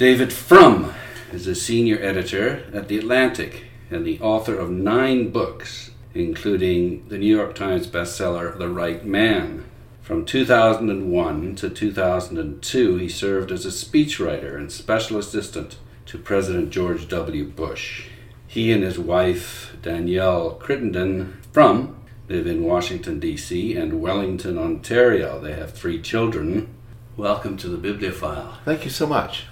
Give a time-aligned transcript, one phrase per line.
[0.00, 0.94] David Frum
[1.30, 7.18] is a senior editor at The Atlantic and the author of nine books, including the
[7.18, 9.66] New York Times bestseller The Right Man.
[10.00, 17.06] From 2001 to 2002, he served as a speechwriter and special assistant to President George
[17.06, 17.44] W.
[17.44, 18.06] Bush.
[18.46, 23.76] He and his wife, Danielle Crittenden Frum, live in Washington, D.C.
[23.76, 25.38] and Wellington, Ontario.
[25.38, 26.74] They have three children.
[27.18, 28.60] Welcome to the Biblio File.
[28.64, 29.44] Thank you so much.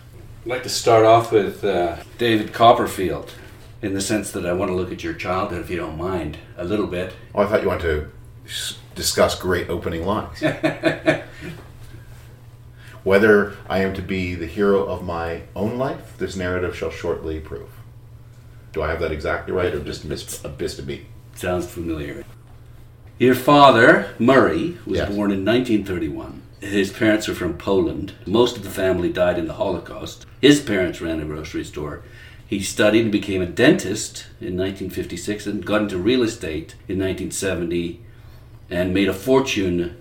[0.48, 3.34] I'd like to start off with uh, David Copperfield,
[3.82, 6.38] in the sense that I want to look at your childhood, if you don't mind,
[6.56, 7.12] a little bit.
[7.34, 8.10] Oh, I thought you wanted to
[8.94, 10.40] discuss great opening lines.
[13.04, 17.40] Whether I am to be the hero of my own life, this narrative shall shortly
[17.40, 17.68] prove.
[18.72, 21.04] Do I have that exactly right, or just miss a bit a beat?
[21.34, 22.24] Sounds familiar.
[23.18, 25.14] Your father, Murray, was Yes.
[25.14, 26.40] born in 1931.
[26.60, 28.14] His parents are from Poland.
[28.26, 30.26] Most of the family died in the Holocaust.
[30.40, 32.02] His parents ran a grocery store.
[32.46, 38.00] He studied and became a dentist in 1956 and got into real estate in 1970
[38.70, 39.96] and made a fortune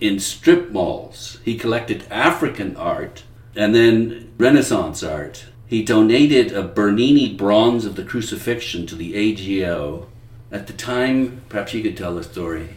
[0.00, 1.38] in strip malls.
[1.44, 3.22] He collected African art
[3.54, 5.46] and then Renaissance art.
[5.66, 10.08] He donated a Bernini bronze of the crucifixion to the AGO.
[10.50, 12.70] At the time, perhaps you could tell the story.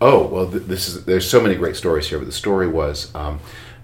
[0.00, 3.14] Oh well, th- this is there's so many great stories here, but the story was
[3.14, 3.40] um,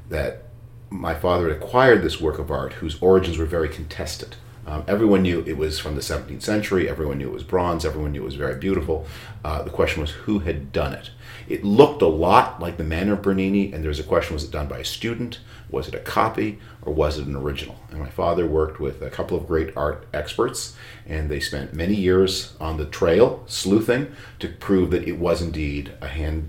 [0.09, 0.45] that
[0.91, 4.37] my father had acquired this work of art whose origins were very contested.
[4.67, 6.89] Um, everyone knew it was from the 17th century.
[6.89, 7.85] Everyone knew it was bronze.
[7.85, 9.07] Everyone knew it was very beautiful.
[9.45, 11.11] Uh, the question was who had done it.
[11.49, 14.45] It looked a lot like the manner of Bernini, and there was a question: was
[14.45, 15.41] it done by a student?
[15.71, 17.77] Was it a copy, or was it an original?
[17.91, 20.75] And my father worked with a couple of great art experts,
[21.07, 25.93] and they spent many years on the trail sleuthing to prove that it was indeed
[26.01, 26.49] a hand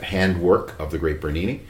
[0.00, 1.62] handwork of the great Bernini.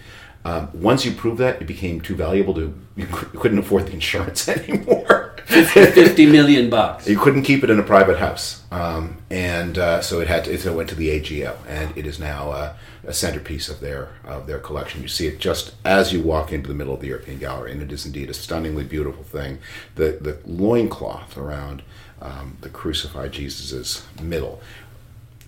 [0.45, 4.49] Um, once you proved that, it became too valuable to you couldn't afford the insurance
[4.49, 5.22] anymore.
[5.47, 7.09] 50 million bucks.
[7.09, 10.53] you couldn't keep it in a private house, um, and uh, so it had to,
[10.53, 14.47] it went to the AGO, and it is now uh, a centerpiece of their of
[14.47, 15.03] their collection.
[15.03, 17.83] You see it just as you walk into the middle of the European Gallery, and
[17.83, 19.59] it is indeed a stunningly beautiful thing.
[19.97, 21.83] The the loincloth around
[22.21, 24.61] um, the crucified Jesus's middle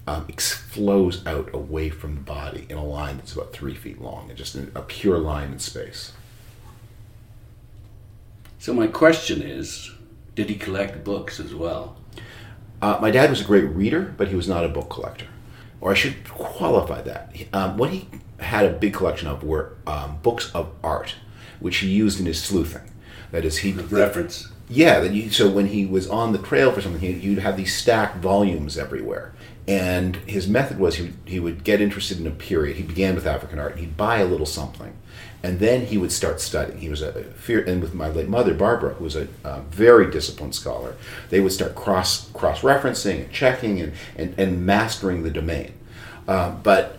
[0.06, 4.28] um, flows out away from the body in a line that's about three feet long,
[4.28, 6.12] and just a pure line in space.
[8.64, 9.90] So, my question is
[10.34, 11.98] did he collect books as well?
[12.80, 15.26] Uh, my dad was a great reader, but he was not a book collector.
[15.82, 17.36] Or I should qualify that.
[17.52, 18.08] Um, what he
[18.40, 21.16] had a big collection of were um, books of art,
[21.60, 22.90] which he used in his sleuthing.
[23.32, 24.48] That is, he would Reference.
[24.70, 27.58] yeah, that you, so when he was on the trail for something, he, you'd have
[27.58, 29.34] these stacked volumes everywhere.
[29.68, 32.78] And his method was he, he would get interested in a period.
[32.78, 33.72] He began with African art.
[33.72, 34.96] And he'd buy a little something,
[35.44, 36.78] and then he would start studying.
[36.78, 40.10] He was a fear, and with my late mother Barbara, who was a, uh very
[40.10, 40.96] disciplined scholar,
[41.28, 45.74] they would start cross cross referencing and checking and, and, and mastering the domain.
[46.26, 46.96] Um, but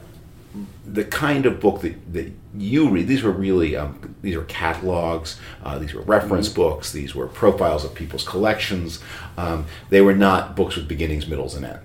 [0.86, 5.40] the kind of book that, that you read, these were really, um, these were catalogs,
[5.64, 9.00] uh, these were reference books, these were profiles of people's collections.
[9.38, 11.82] Um, they were not books with beginnings, middles, and ends.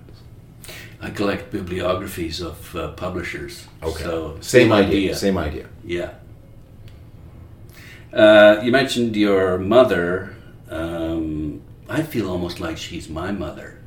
[1.01, 3.67] I collect bibliographies of uh, publishers.
[4.05, 5.67] So, same, idea, Same idea.
[5.83, 6.11] Yeah.
[8.13, 10.35] Uh, you mentioned your mother.
[10.69, 13.79] Um, I feel almost like she's my mother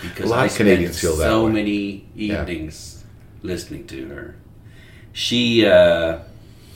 [0.00, 1.52] because A lot I of Canadians spent feel that so way.
[1.52, 3.04] many evenings
[3.42, 4.34] listening to her.
[5.12, 6.20] She uh,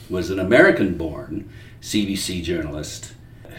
[0.09, 1.49] was an American-born
[1.81, 3.13] CBC journalist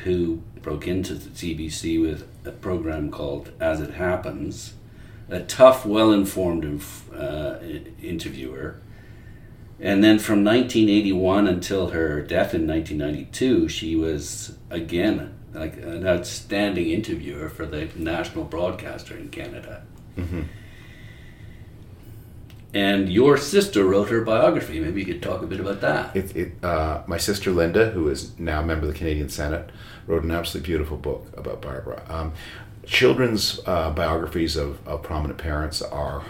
[0.04, 4.74] who broke into the CBC with a program called As It Happens.
[5.28, 6.80] A tough, well-informed
[7.14, 7.58] uh,
[8.02, 8.76] interviewer.
[9.80, 16.90] And then from 1981 until her death in 1992, she was again like an outstanding
[16.90, 19.82] interviewer for the national broadcaster in Canada.
[22.74, 24.78] And your sister wrote her biography.
[24.78, 26.14] Maybe you could talk a bit about that.
[26.14, 29.70] It, it, uh, my sister Linda, who is now a member of the Canadian Senate,
[30.06, 32.02] wrote an absolutely beautiful book about Barbara.
[32.08, 32.34] Um,
[32.84, 36.24] children's uh, biographies of, of prominent parents are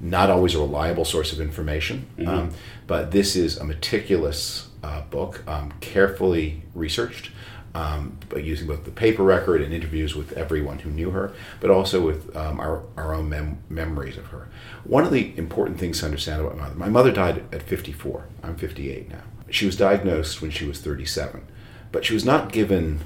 [0.00, 2.50] not always a reliable source of information, um,
[2.86, 7.30] but this is a meticulous uh, book, um, carefully researched.
[7.74, 11.70] Um, by using both the paper record and interviews with everyone who knew her, but
[11.70, 14.48] also with um, our, our own mem- memories of her.
[14.84, 18.24] One of the important things to understand about my mother my mother died at 54.
[18.42, 19.22] I'm 58 now.
[19.50, 21.46] She was diagnosed when she was 37,
[21.92, 23.00] but she was not given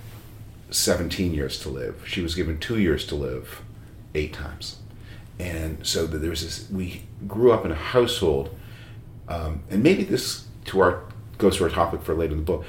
[0.70, 2.02] 17 years to live.
[2.06, 3.62] She was given two years to live
[4.14, 4.78] eight times.
[5.38, 8.56] And so there was this, we grew up in a household,
[9.28, 11.04] um, and maybe this to our
[11.38, 12.64] goes to our topic for later in the book.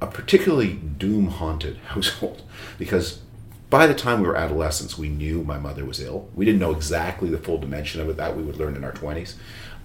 [0.00, 2.42] a particularly doom haunted household
[2.78, 3.20] because
[3.68, 6.28] by the time we were adolescents, we knew my mother was ill.
[6.34, 8.92] We didn't know exactly the full dimension of it, that we would learn in our
[8.92, 9.34] 20s.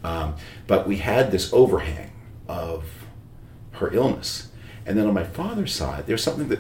[0.04, 0.36] Um,
[0.68, 2.12] but we had this overhang
[2.50, 2.84] of
[3.72, 4.50] her illness.
[4.86, 6.60] And then on my father's side, there's something that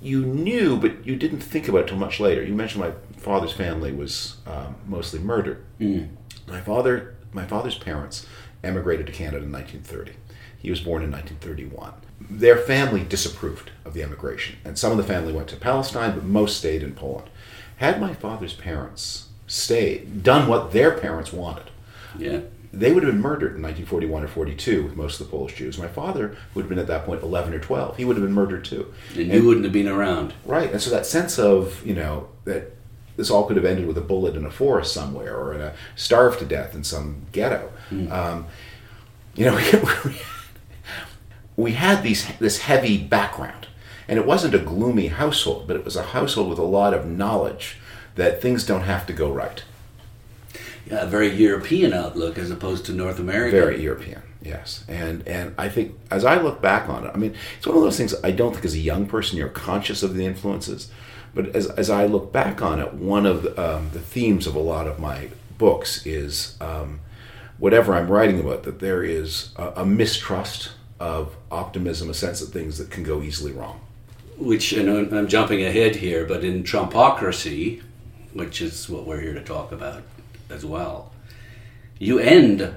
[0.00, 2.42] you knew, but you didn't think about it till much later.
[2.42, 5.64] You mentioned my father's family was um, mostly murdered.
[5.80, 6.10] Mm.
[6.46, 8.26] My father, my father's parents
[8.62, 10.12] emigrated to Canada in 1930.
[10.58, 11.92] He was born in 1931.
[12.30, 16.24] Their family disapproved of the emigration, and some of the family went to Palestine, but
[16.24, 17.30] most stayed in Poland.
[17.76, 21.70] Had my father's parents stayed, done what their parents wanted,
[22.18, 22.40] Yeah.
[22.72, 25.78] They would have been murdered in 1941 or 42 with most of the Polish Jews.
[25.78, 27.96] My father would have been at that point 11 or 12.
[27.96, 28.92] He would have been murdered too.
[29.14, 30.34] And you wouldn't have been around.
[30.44, 32.74] Right, and so that sense of you know that
[33.16, 35.74] this all could have ended with a bullet in a forest somewhere or in a
[35.96, 37.72] starved to death in some ghetto.
[38.12, 38.46] Um,
[39.34, 39.56] you know,
[40.04, 40.20] we,
[41.56, 43.66] we had these this heavy background,
[44.06, 47.06] and it wasn't a gloomy household, but it was a household with a lot of
[47.06, 47.78] knowledge
[48.14, 49.64] that things don't have to go right.
[50.90, 53.58] A very European outlook as opposed to North American.
[53.58, 54.84] Very European, yes.
[54.88, 57.82] And and I think as I look back on it, I mean, it's one of
[57.82, 60.90] those things I don't think as a young person you're conscious of the influences,
[61.34, 64.54] but as, as I look back on it, one of the, um, the themes of
[64.54, 67.00] a lot of my books is um,
[67.58, 72.48] whatever I'm writing about, that there is a, a mistrust of optimism, a sense of
[72.48, 73.80] things that can go easily wrong.
[74.36, 77.82] Which, and I'm jumping ahead here, but in Trumpocracy,
[78.32, 80.02] which is what we're here to talk about
[80.50, 81.12] as well,
[81.98, 82.74] you end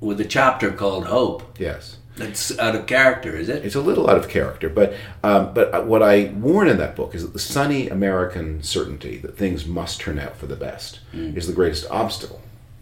[0.00, 1.58] with a chapter called Hope.
[1.58, 1.98] Yes.
[2.16, 3.62] That's out of character, is it?
[3.64, 7.14] It's a little out of character, but um, but what I warn in that book
[7.14, 11.46] is that the sunny American certainty that things must turn out for the best is
[11.46, 12.40] the greatest obstacle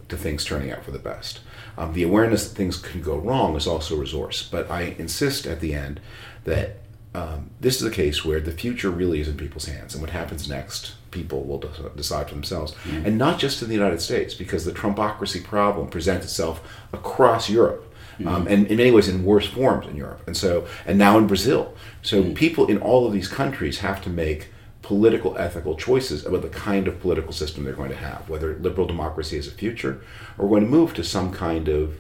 [0.09, 1.41] to things turning out for the best.
[1.77, 5.47] Um, the awareness that things can go wrong is also a resource, but I insist
[5.47, 6.01] at the end
[6.45, 6.77] that
[7.13, 10.11] um, this is a case where the future really is in people's hands, and what
[10.11, 11.63] happens next, people will
[11.97, 12.71] decide for themselves,
[13.07, 16.57] and not just in the United States, because the Trumpocracy problem presents itself
[16.93, 17.83] across Europe
[18.27, 21.27] um, and in many ways in worse forms in Europe, and so and now in
[21.27, 21.75] Brazil.
[22.03, 24.49] So people in all of these countries have to make
[24.83, 28.87] political ethical choices about the kind of political system they're going to have, whether liberal
[28.87, 30.03] democracy is a future,
[30.37, 31.97] or we're going to move to some kind of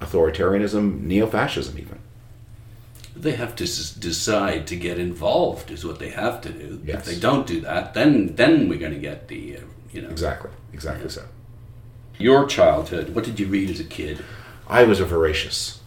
[0.00, 1.98] authoritarianism, neo-fascism, even.
[3.20, 6.80] They have to s- decide to get involved, is what they have to do.
[6.84, 6.98] Yes.
[7.00, 9.60] If they don't do that, then then we're going to get the, uh,
[9.92, 10.08] you know.
[10.10, 11.24] Exactly, exactly so.
[12.18, 14.24] Your childhood, what did you read as a kid?
[14.68, 15.80] I was a voracious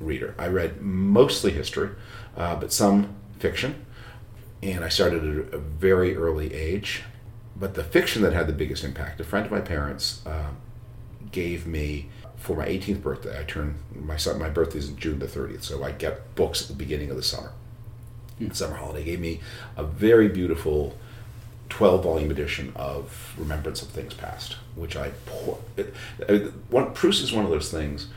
[0.00, 0.34] reader.
[0.38, 1.90] I read mostly history,
[2.36, 3.84] uh, but some fiction,
[4.62, 7.02] and I started at a very early age.
[7.56, 10.50] But the fiction that had the biggest impact, a friend of my parents uh,
[11.32, 12.08] gave me
[12.38, 13.38] for my 18th birthday.
[13.38, 16.68] I turn my son, my birthday is June the 30th, so I get books at
[16.68, 17.52] the beginning of the summer.
[18.38, 18.50] Hmm.
[18.52, 19.40] Summer holiday gave me
[19.76, 20.96] a very beautiful
[21.68, 25.58] 12 volume edition of Remembrance of Things Past, which I pour.
[25.76, 28.08] It, it, one, Proust is one of those things.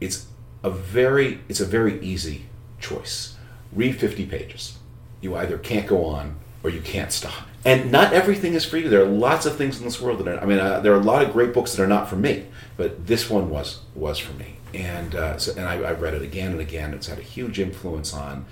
[0.00, 0.26] It's
[0.62, 2.46] a very it's a very easy
[2.80, 3.36] choice.
[3.72, 4.78] Read 50 pages.
[5.20, 7.46] You either can't go on or you can't stop.
[7.64, 8.88] And not everything is for you.
[8.88, 10.40] There are lots of things in this world that are.
[10.40, 12.46] I mean, uh, there are a lot of great books that are not for me,
[12.76, 14.56] but this one was was for me.
[14.74, 16.92] And uh, so, and I, I read it again and again.
[16.94, 18.46] It's had a huge influence on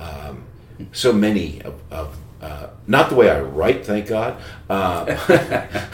[0.00, 0.44] um,
[0.92, 4.36] so many of, of uh, not the way I write, thank God.
[4.68, 5.04] Uh,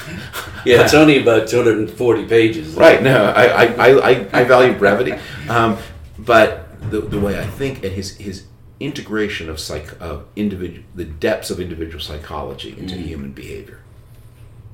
[0.65, 2.75] Yeah, it's only about 240 pages.
[2.75, 3.03] right?
[3.03, 5.13] No, I I, I, I, I value brevity,
[5.49, 5.77] um,
[6.19, 8.45] but the, the way I think and his his
[8.85, 13.81] integration of psych of individual the depths of individual psychology into human behavior.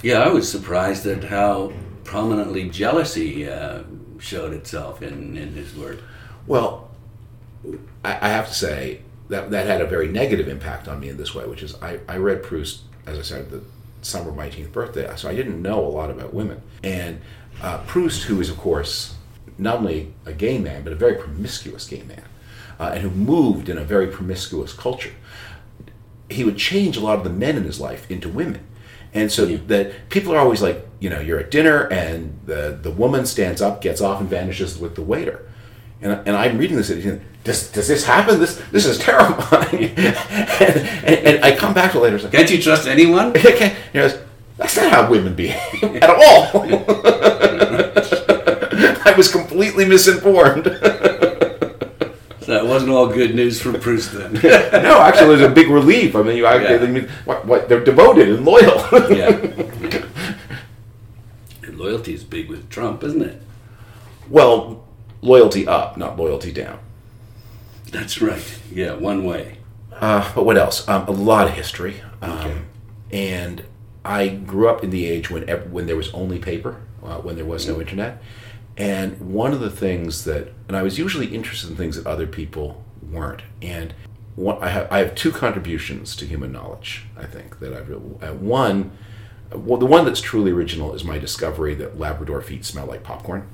[0.03, 1.73] Yeah, I was surprised at how
[2.05, 3.83] prominently jealousy uh,
[4.19, 5.99] showed itself in, in his work.
[6.47, 6.91] Well,
[8.05, 11.17] I, I have to say that that had a very negative impact on me in
[11.17, 13.63] this way, which is I, I read Proust, as I said, the
[14.03, 16.63] summer of my 18th birthday, so I didn't know a lot about women.
[16.83, 17.21] And
[17.61, 19.17] uh, Proust, who is, of course,
[19.59, 22.23] not only a gay man, but a very promiscuous gay man,
[22.79, 25.13] uh, and who moved in a very promiscuous culture,
[26.31, 28.67] he would change a lot of the men in his life into women.
[29.15, 32.91] And so that people are always like, you know, you're at dinner and the, the
[32.91, 35.49] woman stands up, gets off, and vanishes with the waiter.
[36.03, 38.39] And, and I'm reading this, and does, does this happen?
[38.39, 39.91] This this is terrifying.
[39.97, 40.17] and,
[41.05, 42.19] and, and I come back to it later.
[42.19, 43.35] Like, Can't you trust anyone?
[43.93, 44.19] He goes,
[44.59, 46.51] that's not how women behave at all.
[49.07, 50.67] I was completely misinformed.
[52.59, 54.33] It wasn't all good news for Proust then.
[54.83, 56.15] no, actually, it was a big relief.
[56.17, 56.77] I mean, you, I, Yeah.
[56.83, 58.85] I mean, what, what, they're devoted and loyal.
[59.11, 60.05] yeah.
[61.63, 63.43] And loyalty is big with Trump, isn't it?
[64.29, 64.85] well,
[65.23, 66.79] loyalty up, not loyalty down.
[67.91, 68.61] That's right.
[68.71, 69.59] Yeah, one way.
[69.93, 70.87] Uh, but what else?
[70.89, 72.03] Um, a lot of history.
[72.23, 72.59] Um, Okay.
[73.11, 73.65] And
[74.05, 77.47] I grew up in the age when when there was only paper, uh, when there
[77.47, 78.23] was no internet.
[78.79, 82.29] And one of the things that, and I was usually interested in things that other
[82.29, 83.43] people weren't.
[83.61, 83.93] And
[84.37, 87.91] one, I, have, I have two contributions to human knowledge, I think, that I've.
[87.91, 88.93] Uh, one,
[89.53, 93.49] well, the one that's truly original is my discovery that Labrador feet smell like popcorn.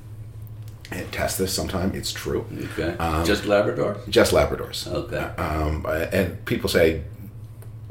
[0.90, 2.46] And test this sometime, it's true.
[2.78, 2.94] Okay.
[3.24, 3.96] Just Labrador?
[4.08, 4.86] Just Labradors.
[4.86, 5.16] Okay.
[5.42, 7.02] Um, and people say,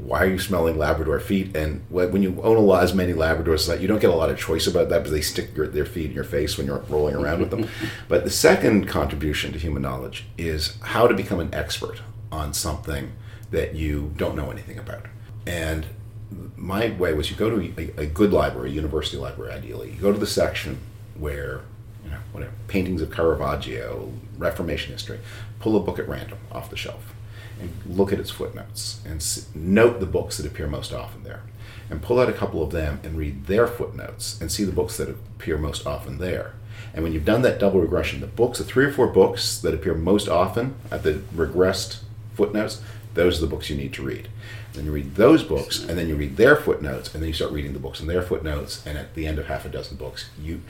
[0.04, 3.12] "Why are you smelling Labrador feet?" And when when you own a lot as many
[3.12, 5.66] Labradors, that you don't get a lot of choice about that because they stick your,
[5.66, 7.68] their feet in your face when you're rolling around with them.
[8.08, 13.12] But the second contribution to human knowledge is how to become an expert on something
[13.50, 15.06] that you don't know anything about.
[15.46, 15.86] And
[16.56, 19.92] my way was you go to a, a good library, a university library, ideally.
[19.92, 20.78] You go to the section
[21.16, 21.60] where
[22.04, 25.20] you know whatever paintings of Caravaggio, Reformation history.
[25.60, 27.13] Pull a book at random off the shelf
[27.60, 31.42] and look at its footnotes and note the books that appear most often there.
[31.90, 34.96] And pull out a couple of them and read their footnotes and see the books
[34.96, 36.54] that appear most often there.
[36.94, 39.74] And when you've done that double regression, the books, the three or four books that
[39.74, 42.00] appear most often at the regressed
[42.34, 42.80] footnotes,
[43.14, 44.28] those are the books you need to read.
[44.72, 47.52] Then you read those books, and then you read their footnotes, and then you start
[47.52, 48.84] reading the books and their footnotes.
[48.84, 50.62] And at the end of half a dozen books, you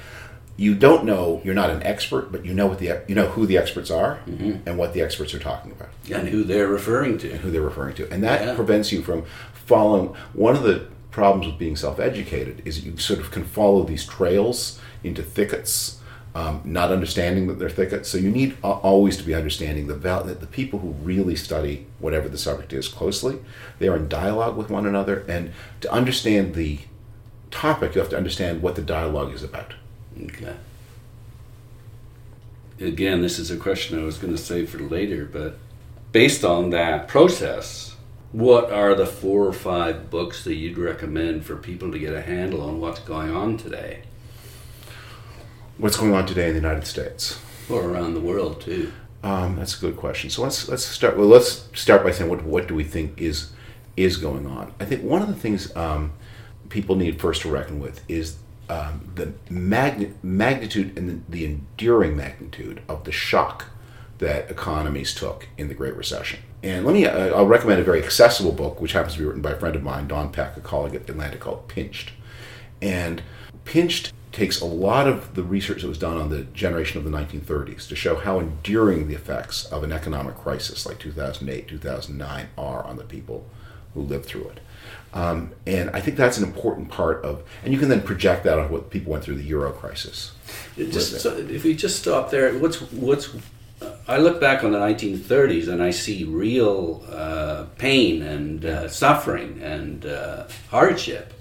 [0.56, 3.44] you don't know you're not an expert, but you know what the you know who
[3.46, 7.28] the experts are and what the experts are talking about And who they're referring to.
[7.38, 8.54] who they're referring to, and that Yeah.
[8.54, 10.14] prevents you from following.
[10.32, 14.04] One of the problems with being self-educated is that you sort of can follow these
[14.04, 15.98] trails into thickets,
[16.34, 18.08] um, not understanding that they're thickets.
[18.08, 21.36] So you need a- always to be understanding the val- that the people who really
[21.36, 23.38] study whatever the subject is closely,
[23.78, 25.50] they are in dialogue with one another, and
[25.82, 26.78] to understand the
[27.52, 29.74] topic, you have to understand what the dialogue is about.
[30.22, 30.54] Okay.
[32.80, 35.58] Again, this is a question I was going to save for later, but
[36.12, 37.96] based on that process,
[38.32, 42.22] what are the four or five books that you'd recommend for people to get a
[42.22, 44.02] handle on what's going on today
[45.76, 47.40] What's going on today in the United States?
[47.68, 48.92] or around the world too?
[49.24, 50.30] Um, that's a good question.
[50.30, 51.16] So let's let's start.
[51.16, 53.50] Well, let's start by saying what what do we think is
[53.96, 54.72] is going on?
[54.78, 56.12] I think one of the things um,
[56.68, 58.36] people need first to reckon with is
[58.68, 63.66] um, the magni- magnitude and the, enduring magnitude of the shock
[64.18, 66.40] that economies took in the Great Recession.
[66.62, 69.42] And let me, uh, I'll recommend a very accessible book, which happens to be written
[69.42, 72.12] by a friend of mine, Don Peck, a colleague at Atlantic, called Pinched.
[72.80, 73.22] And
[73.64, 77.16] Pinched takes a lot of the research that was done on the generation of the
[77.16, 82.84] 1930s to show how enduring the effects of an economic crisis like 2008, 2009 are
[82.84, 83.46] on the people
[83.94, 84.60] who lived through it.
[85.12, 88.58] Um, and I think that's an important part of, and you can then project that
[88.58, 90.32] on what people went through the Euro crisis.
[90.76, 93.30] Just so if we just stop there, what's what's
[94.08, 99.60] I look back on the 1930s and I see real uh, pain and uh, suffering
[99.62, 101.33] and uh, hardship.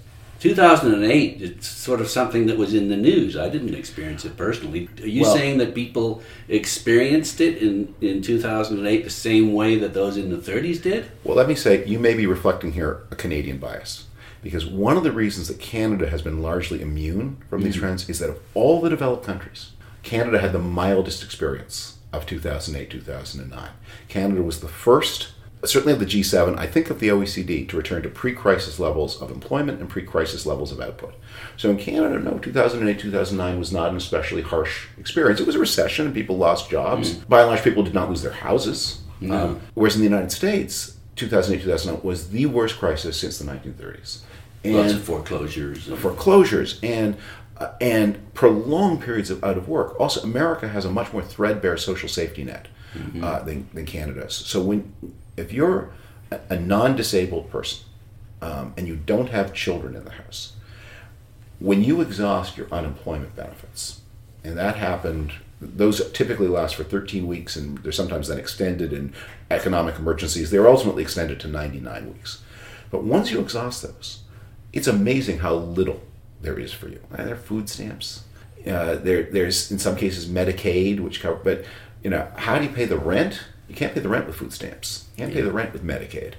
[0.44, 3.34] 2008, it's sort of something that was in the news.
[3.34, 4.90] I didn't experience it personally.
[5.00, 9.94] Are you Well- saying that people experienced it in, in 2008 the same way that
[9.94, 11.06] those in the 30s did?
[11.24, 14.04] Well, let me say, you may be reflecting here a Canadian bias.
[14.42, 17.80] Because one of the reasons that Canada has been largely immune from these mm.
[17.80, 19.70] trends is that of all the developed countries,
[20.02, 23.70] Canada had the mildest experience of 2008 2009.
[24.08, 25.28] Canada was the first,
[25.66, 29.20] certainly of the G7, I think of the OECD, to return to pre crisis levels
[29.20, 31.14] of employment and pre crisis levels of output.
[31.56, 35.40] So in Canada, no, 2008 2009 was not an especially harsh experience.
[35.40, 37.14] It was a recession and people lost jobs.
[37.14, 39.00] By and large, people did not lose their houses.
[39.30, 44.20] Um, whereas in the United States, 2008 2009 was the worst crisis since the 1930s.
[44.64, 45.88] And Lots of foreclosures.
[45.88, 47.16] and- foreclosures and
[47.56, 49.98] uh, and prolonged periods of out of work.
[50.00, 52.66] Also, America has a much more threadbare social safety net
[53.22, 54.28] uh, than, than Canada.
[54.30, 54.92] So when
[55.36, 55.90] if you're
[56.50, 57.84] a, non-disabled person
[58.42, 60.52] um, and you don't have children in the house,
[61.58, 64.00] when you exhaust your unemployment benefits,
[64.42, 69.12] and that happened, those typically last for 13 weeks, and they're sometimes then extended in
[69.50, 70.50] economic emergencies.
[70.50, 72.42] They're ultimately extended to 99 weeks.
[72.90, 74.22] But once you exhaust those,
[74.72, 76.02] it's amazing how little
[76.42, 77.00] there is for you.
[77.12, 78.24] Uh, There are food stamps.
[78.66, 81.40] Uh, there, there's in some cases Medicaid, which cover.
[81.42, 81.64] But
[82.02, 83.40] you know, how do you pay the rent?
[83.68, 85.06] You can't pay the rent with food stamps.
[85.16, 86.34] You can't pay the rent with Medicaid.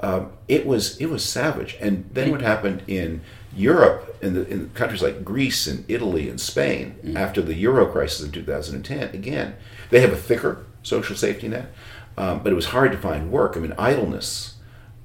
[0.00, 1.76] Um, it was it was savage.
[1.80, 3.22] And then what happened in
[3.54, 8.24] Europe, in the in countries like Greece and Italy and Spain, after the Euro crisis
[8.24, 9.56] in 2010, again,
[9.90, 11.72] they have a thicker social safety net,
[12.18, 13.56] um, but it was hard to find work.
[13.56, 14.56] I mean, idleness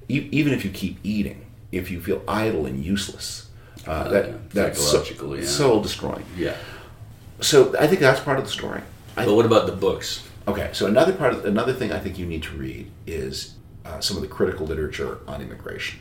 [0.08, 3.48] e- even if you keep eating, if you feel idle and useless,
[3.86, 4.34] uh, that yeah.
[4.50, 5.44] that's so, yeah.
[5.44, 6.24] soul destroying.
[6.36, 6.56] yeah.
[7.40, 8.82] So I think that's part of the story.
[9.16, 10.22] I, But what about the books?
[10.48, 14.00] Okay, so another part of another thing I think you need to read is uh,
[14.00, 16.00] some of the critical literature on immigration,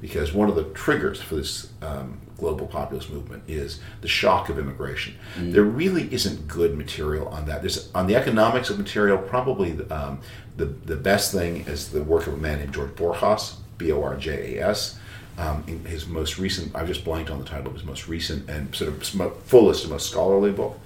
[0.00, 4.58] because one of the triggers for this um, global populist movement is the shock of
[4.58, 5.16] immigration.
[5.36, 7.62] There really isn't good material on that.
[7.62, 9.16] There's on the economics of material.
[9.16, 10.20] Probably the, um,
[10.56, 14.02] the the best thing is the work of a man named George Borjas, B O
[14.02, 14.98] R J A S.
[15.38, 18.50] Um, in his most recent, I just blanked on the title of his most recent
[18.50, 20.80] and sort of fullest and most scholarly book.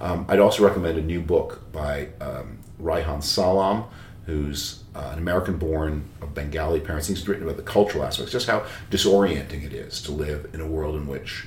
[0.00, 3.84] Um, I'd also recommend a new book by um, Reihan Salam,
[4.26, 7.08] who's uh, an American-born of Bengali parents.
[7.08, 10.66] He's written about the cultural aspects, just how disorienting it is to live in a
[10.66, 11.46] world in which,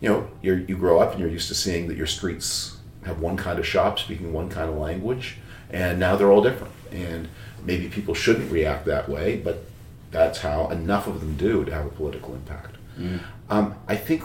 [0.00, 3.20] you know, you're, you grow up and you're used to seeing that your streets have
[3.20, 5.36] one kind of shop speaking one kind of language,
[5.70, 6.72] and now they're all different.
[6.90, 7.28] And
[7.64, 9.64] maybe people shouldn't react that way, but
[10.10, 12.76] that's how enough of them do to have a political impact.
[13.50, 14.22] Um, I think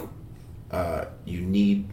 [0.72, 1.90] uh, you need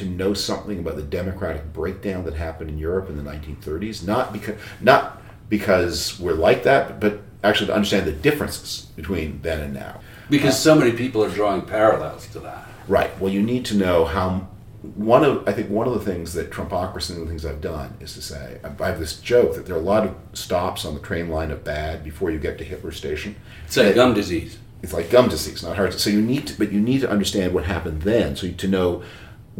[0.00, 4.06] to know something about the democratic breakdown that happened in Europe in the 1930s.
[4.06, 9.60] Not because not because we're like that, but actually to understand the differences between then
[9.60, 10.00] and now.
[10.28, 12.66] Because uh, so many people are drawing parallels to that.
[12.88, 13.10] Right.
[13.20, 14.48] Well, you need to know how.
[14.94, 17.98] One of I think one of the things that Trumpocracy and the things I've done
[18.00, 20.94] is to say I have this joke that there are a lot of stops on
[20.94, 23.36] the train line of bad before you get to Hitler Station.
[23.66, 24.56] It's like That- gum disease.
[24.82, 25.92] it's like gum disease, not heart.
[25.92, 28.66] So you need to, but you need to understand what happened then, so you, to
[28.68, 29.02] know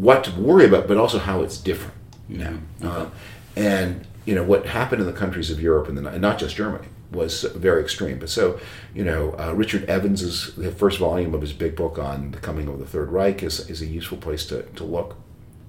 [0.00, 1.96] what to worry about, but also how it's different
[2.28, 2.54] now.
[2.82, 3.06] Uh,
[3.56, 6.56] and you know what happened in the countries of Europe and, the, and not just
[6.56, 8.18] Germany was very extreme.
[8.18, 8.58] But so
[8.94, 12.68] you know, uh, Richard Evans's the first volume of his big book on the coming
[12.68, 15.16] of the Third Reich is, is a useful place to, to look.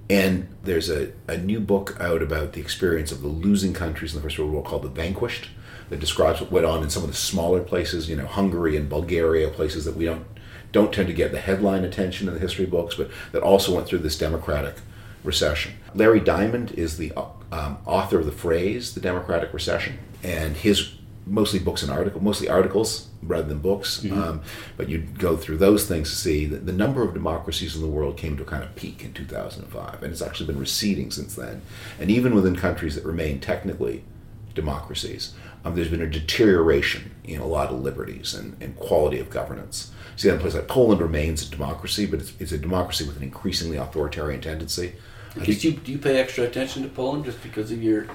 [0.09, 4.19] And there's a, a new book out about the experience of the losing countries in
[4.19, 5.49] the First World War called The Vanquished
[5.91, 8.89] that describes what went on in some of the smaller places, you know, Hungary and
[8.89, 10.25] Bulgaria, places that we don't
[10.71, 13.85] don't tend to get the headline attention in the history books, but that also went
[13.87, 14.75] through this democratic
[15.21, 15.73] recession.
[15.93, 17.11] Larry Diamond is the
[17.51, 20.93] um, author of the phrase "the democratic recession," and his
[21.25, 24.01] mostly books and articles, mostly articles rather than books.
[24.13, 24.41] Um,
[24.77, 27.87] but you go through those things to see that the number of democracies in the
[27.87, 31.35] world came to a kind of peak in 2005, and it's actually been receding since
[31.35, 31.61] then.
[31.99, 34.03] And even within countries that remain technically
[34.53, 35.33] democracies,
[35.63, 39.91] um, there's been a deterioration in a lot of liberties and, and quality of governance.
[40.15, 43.17] See, in a place like Poland remains a democracy, but it's, it's a democracy with
[43.17, 44.93] an increasingly authoritarian tendency.
[45.33, 48.07] Because you, do you pay extra attention to Poland just because of your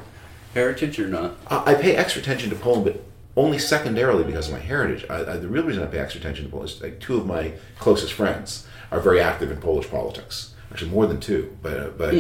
[0.55, 1.37] heritage or not?
[1.49, 3.03] I I pay extra attention to Poland, but
[3.37, 5.05] only secondarily because of my heritage.
[5.09, 7.27] I, I, the real reason I pay extra attention to Poland is like two of
[7.27, 10.55] my closest friends are very active in Polish politics.
[10.71, 11.57] Actually, more than two.
[11.63, 12.15] But uh, but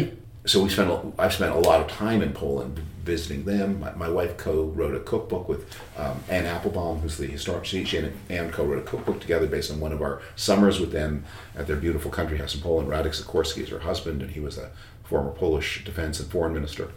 [0.46, 1.14] so we spent.
[1.18, 3.80] I've spent a lot of time in Poland visiting them.
[3.80, 7.64] My, my wife co-wrote a cookbook with um, Anne Applebaum, who's the historic.
[7.64, 10.90] She, she and Anne co-wrote a cookbook together based on one of our summers with
[10.92, 12.88] them at their beautiful country house in Poland.
[12.88, 14.70] Radek Sikorski is her husband, and he was a
[15.04, 16.90] former Polish defense and foreign minister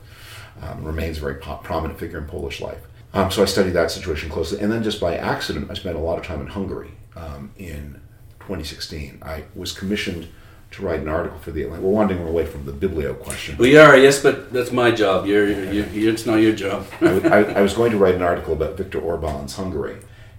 [0.61, 2.81] um, remains a very po- prominent figure in Polish life.
[3.13, 4.59] Um, so I studied that situation closely.
[4.59, 7.99] And then just by accident, I spent a lot of time in Hungary um, in
[8.39, 9.19] 2016.
[9.21, 10.27] I was commissioned
[10.71, 11.83] to write an article for the Atlantic.
[11.85, 13.57] We're wandering away from the Biblio question.
[13.57, 15.25] We are, yes, but that's my job.
[15.25, 16.85] You're, you're, you're it's not your job.
[17.01, 19.97] I, was- I, I was going to write an article about Viktor Orban's Hungary,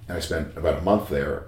[0.08, 1.44] and I spent about a month there.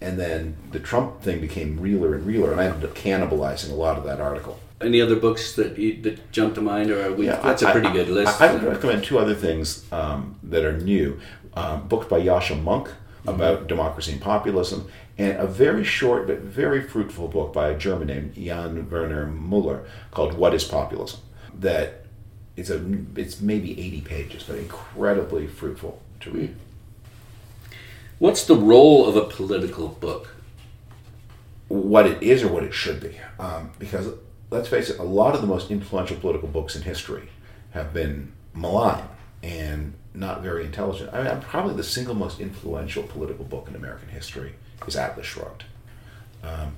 [0.00, 3.74] And then the Trump thing became realer and realer, and I ended up cannibalizing a
[3.74, 4.60] lot of that article.
[4.80, 7.72] Any other books that you, that jump to mind, or we, Yeah, that's a I-
[7.72, 8.40] pretty I- good list.
[8.40, 11.18] I, would recommend two other things um, that are new.
[11.54, 12.90] Um, books by Yascha Mounk
[13.26, 18.08] about democracy and populism, and a very short but very fruitful book by a German
[18.08, 21.20] named Jan Werner Muller called "What Is Populism."
[21.58, 22.04] That
[22.56, 22.84] it's a
[23.16, 26.56] it's maybe eighty pages, but incredibly fruitful to read.
[28.18, 30.36] What's the role of a political book?
[31.68, 33.18] what it is or what it should be.
[33.38, 34.08] Um, because
[34.50, 37.28] let's face it, a lot of the most influential political books in history
[37.72, 39.04] have been malign
[39.42, 41.12] and not very intelligent.
[41.12, 44.54] I mean, probably the single most influential political book in American history
[44.86, 45.64] is Atlas Shrugged.
[46.42, 46.76] Um,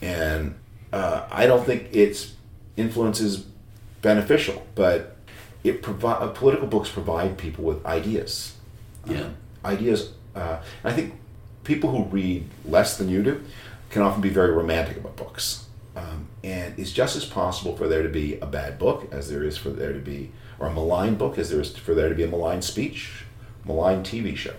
[0.00, 0.54] and
[0.92, 2.34] uh, I don't think its
[2.76, 3.44] influence is
[4.02, 5.16] beneficial, but
[5.64, 8.54] it provide political books provide people with ideas.
[9.06, 9.30] Yeah.
[9.64, 10.12] ideas.
[10.34, 11.14] Uh, I think
[11.64, 13.42] people who read less than you do
[13.90, 15.66] can often be very romantic about books.
[15.96, 19.42] Um, and it's just as possible for there to be a bad book as there
[19.42, 22.14] is for there to be, or a malign book as there is for there to
[22.14, 23.24] be a malign speech,
[23.64, 24.54] malign TV show.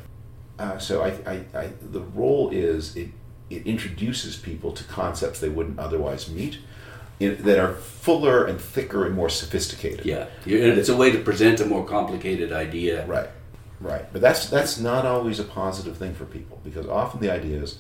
[0.58, 3.10] Uh, so I, I, I, the role is it,
[3.50, 6.60] it introduces people to concepts they wouldn't otherwise meet
[7.20, 10.06] in, that are fuller and thicker and more sophisticated.
[10.06, 13.06] Yeah, it's a way to present a more complicated idea.
[13.06, 13.30] Right,
[13.80, 14.12] right.
[14.12, 17.80] But that's that's not always a positive thing for people because often the idea is,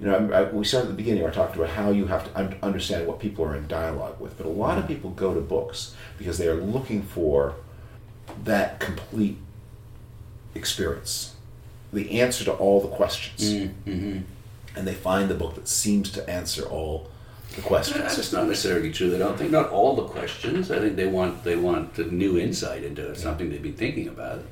[0.00, 1.26] you know, I, I, we started at the beginning.
[1.26, 4.36] I talked about how you have to un- understand what people are in dialogue with.
[4.38, 7.54] But a lot of people go to books because they are looking for
[8.44, 9.36] that complete
[10.54, 11.34] experience,
[11.92, 13.52] the answer to all the questions.
[13.52, 14.20] Mm-hmm.
[14.76, 17.10] And they find the book that seems to answer all
[17.56, 18.16] the questions.
[18.16, 19.14] That's not necessarily true.
[19.14, 20.70] I don't think not all the questions.
[20.70, 24.44] I think they want they want new insight into something they've been thinking about.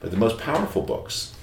[0.00, 1.33] But the most powerful books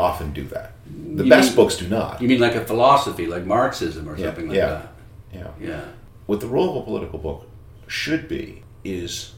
[0.00, 0.72] often do that.
[1.16, 2.20] The You best mean- books do not.
[2.22, 4.66] You mean like a philosophy, like Marxism or Yeah, something like yeah.
[4.68, 4.92] that?
[5.32, 5.48] Yeah.
[5.60, 5.80] Yeah.
[6.26, 7.46] What the role of a political book
[7.86, 9.32] should be is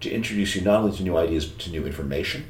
[0.00, 2.44] to introduce you not only to new ideas but to new information,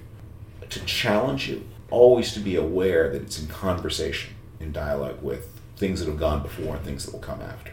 [0.70, 6.01] to challenge you, always to be aware that it's in conversation, in dialogue with things
[6.01, 7.72] that have gone before and things that will come after.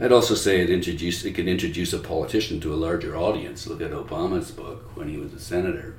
[0.00, 3.66] I'd also say it introduce it can introduce a politician to a larger audience.
[3.66, 5.94] Look at Obama's book when he was a senator.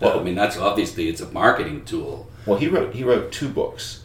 [0.00, 2.28] Well- I mean, that's obviously it's a marketing tool.
[2.46, 4.04] Well, he wrote he wrote two books.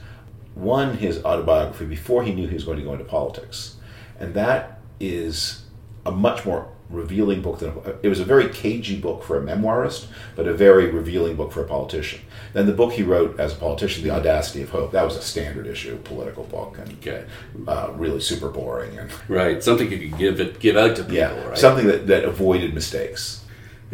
[0.56, 3.76] One, his autobiography before he knew he was going to go into politics,
[4.20, 5.64] and that is
[6.06, 10.06] a much more revealing book than it was a very cagey book for a memoirist,
[10.36, 12.20] but a very revealing book for a politician.
[12.52, 15.22] Then the book he wrote as a politician, The Audacity of Hope, that was a
[15.22, 17.24] standard issue political book and Okay.
[17.68, 19.64] uh, really super boring and Right.
[19.64, 21.16] Something you could give it give out to people.
[21.18, 21.58] yeah, right.
[21.58, 23.43] something that, that avoided mistakes.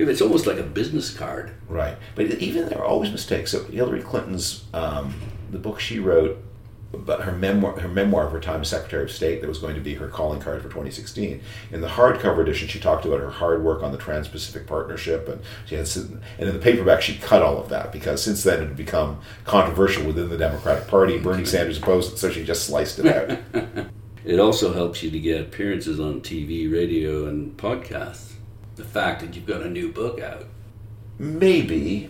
[0.07, 1.51] It's almost like a business card.
[1.67, 3.51] Right, but even there are always mistakes.
[3.51, 5.13] So Hillary Clinton's um,
[5.51, 6.41] the book she wrote,
[6.91, 9.75] but her memoir, her memoir of her time as Secretary of State, that was going
[9.75, 11.41] to be her calling card for 2016.
[11.71, 15.41] In the hardcover edition, she talked about her hard work on the Trans-Pacific Partnership, and
[15.65, 18.67] she had, and in the paperback, she cut all of that because since then it
[18.67, 21.19] had become controversial within the Democratic Party.
[21.19, 23.85] Bernie Sanders opposed it, so she just sliced it out.
[24.25, 28.33] It also helps you to get appearances on TV, radio, and podcasts.
[28.79, 30.45] The fact that you've got a new book out.
[31.19, 32.09] Maybe.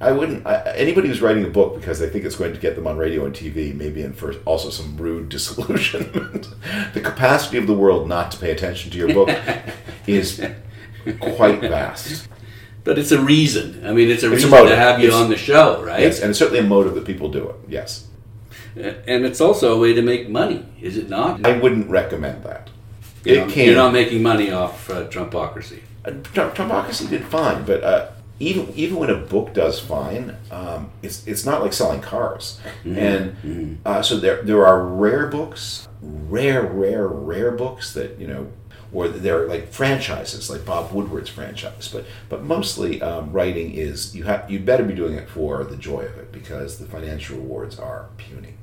[0.00, 0.46] I wouldn't.
[0.46, 2.96] I, anybody who's writing a book because they think it's going to get them on
[2.96, 6.48] radio and TV, maybe in for also some rude disillusionment.
[6.94, 9.28] the capacity of the world not to pay attention to your book
[10.06, 10.42] is
[11.20, 12.26] quite vast.
[12.84, 13.86] But it's a reason.
[13.86, 14.70] I mean, it's a It's reason motive.
[14.70, 16.00] to have you It's- on the show, right?
[16.00, 17.56] Yes, and it's certainly a motive that people do it.
[17.68, 18.06] Yes,
[18.78, 21.44] uh, And it's also a way to make money, is it not?
[21.46, 22.70] I wouldn't recommend that.
[23.24, 23.66] You're it not- can.
[23.66, 25.80] You're not making money off uh, Trumpocracy.
[26.04, 28.08] Uh, Trump- Trumpocracy did fine, but uh,
[28.40, 32.58] even even when a book does fine, um, it's it's not like selling cars.
[32.84, 38.48] And uh, so there there are rare books, rare rare rare books that you know,
[38.92, 41.86] or they're like franchises, like Bob Woodward's franchise.
[41.86, 45.76] But but mostly um, writing is you have you better be doing it for the
[45.76, 48.54] joy of it because the financial rewards are puny.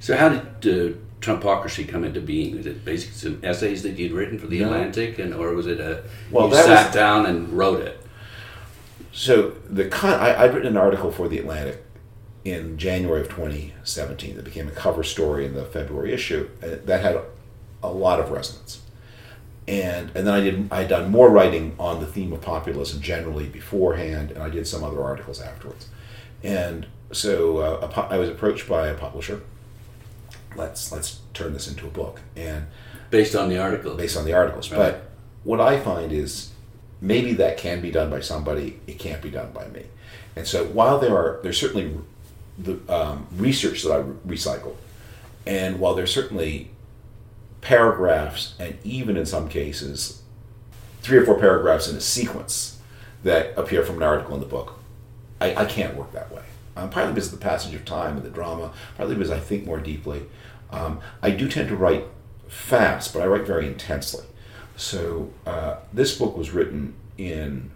[0.00, 2.56] So how did uh, Trumpocracy come into being?
[2.56, 4.66] Was it basically some essays that you'd written for the No.
[4.66, 8.00] Atlantic, and or was it a Well, you that sat was- down and wrote it?
[9.12, 11.84] So the con- I, I'd written an article for the Atlantic
[12.44, 17.18] in January of 2017 that became a cover story in the February issue that had
[17.82, 18.82] a lot of resonance.
[19.66, 23.00] And and then I did I had done more writing on the theme of populism
[23.02, 25.88] generally beforehand, and I did some other articles afterwards.
[26.42, 29.42] And so uh, a I was approached by a publisher.
[30.56, 32.66] Let's let's turn this into a book, and
[33.10, 33.94] Based on the article.
[33.94, 34.70] based on the articles.
[34.70, 34.78] Right.
[34.78, 35.10] But
[35.44, 36.50] what I find is
[37.00, 38.80] maybe that can be done by somebody.
[38.86, 39.86] It can't be done by me.
[40.36, 41.96] And so while there are there's certainly
[42.58, 44.76] the um, research that I recycle,
[45.46, 46.70] and while there's certainly
[47.60, 50.22] paragraphs and even in some cases
[51.02, 52.78] three or four paragraphs in a sequence
[53.24, 54.78] that appear from an article in the book,
[55.40, 56.42] I, I can't work that way.
[56.78, 59.66] Um, partly because of the passage of time and the drama, partly because I think
[59.66, 60.26] more deeply.
[60.70, 62.04] Um, I do tend to write
[62.46, 64.24] fast, but I write very intensely.
[64.76, 67.72] So uh, this book was written in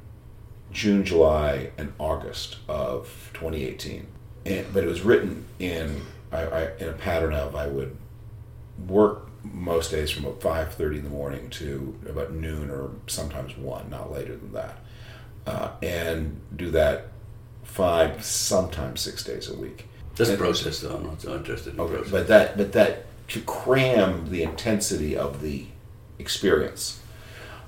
[0.71, 4.07] June, July, and August of 2018,
[4.47, 7.97] and, but it was written in I, I, in a pattern of I would
[8.87, 13.91] work most days from about 5.30 in the morning to about noon or sometimes 1
[13.91, 14.79] not later than that
[15.47, 17.09] uh, and do that
[17.63, 21.81] five sometimes six days a week This And- process, though, I'm not so interested in
[21.81, 22.11] Okay, process.
[22.13, 25.67] but that but that to cram the intensity of the
[26.19, 26.99] experience.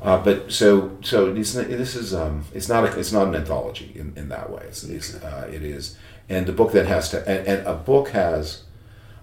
[0.03, 1.55] Uh, but so so this
[1.97, 4.63] is um, it's not a, it's not an anthology in, in that way.
[4.69, 5.97] It's, it's, uh, it is,
[6.29, 8.65] and the book then has to and, and a book has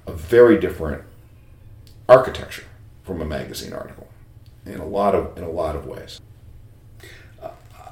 [0.08, 1.04] a very different
[2.10, 2.64] architecture
[3.04, 4.08] from a magazine article
[4.66, 6.20] in a lot of in a lot of ways.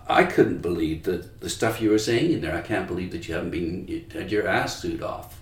[0.10, 2.56] I couldn't believe that the stuff you were saying in there.
[2.58, 5.40] I can't believe that you haven't been you had your ass suit off.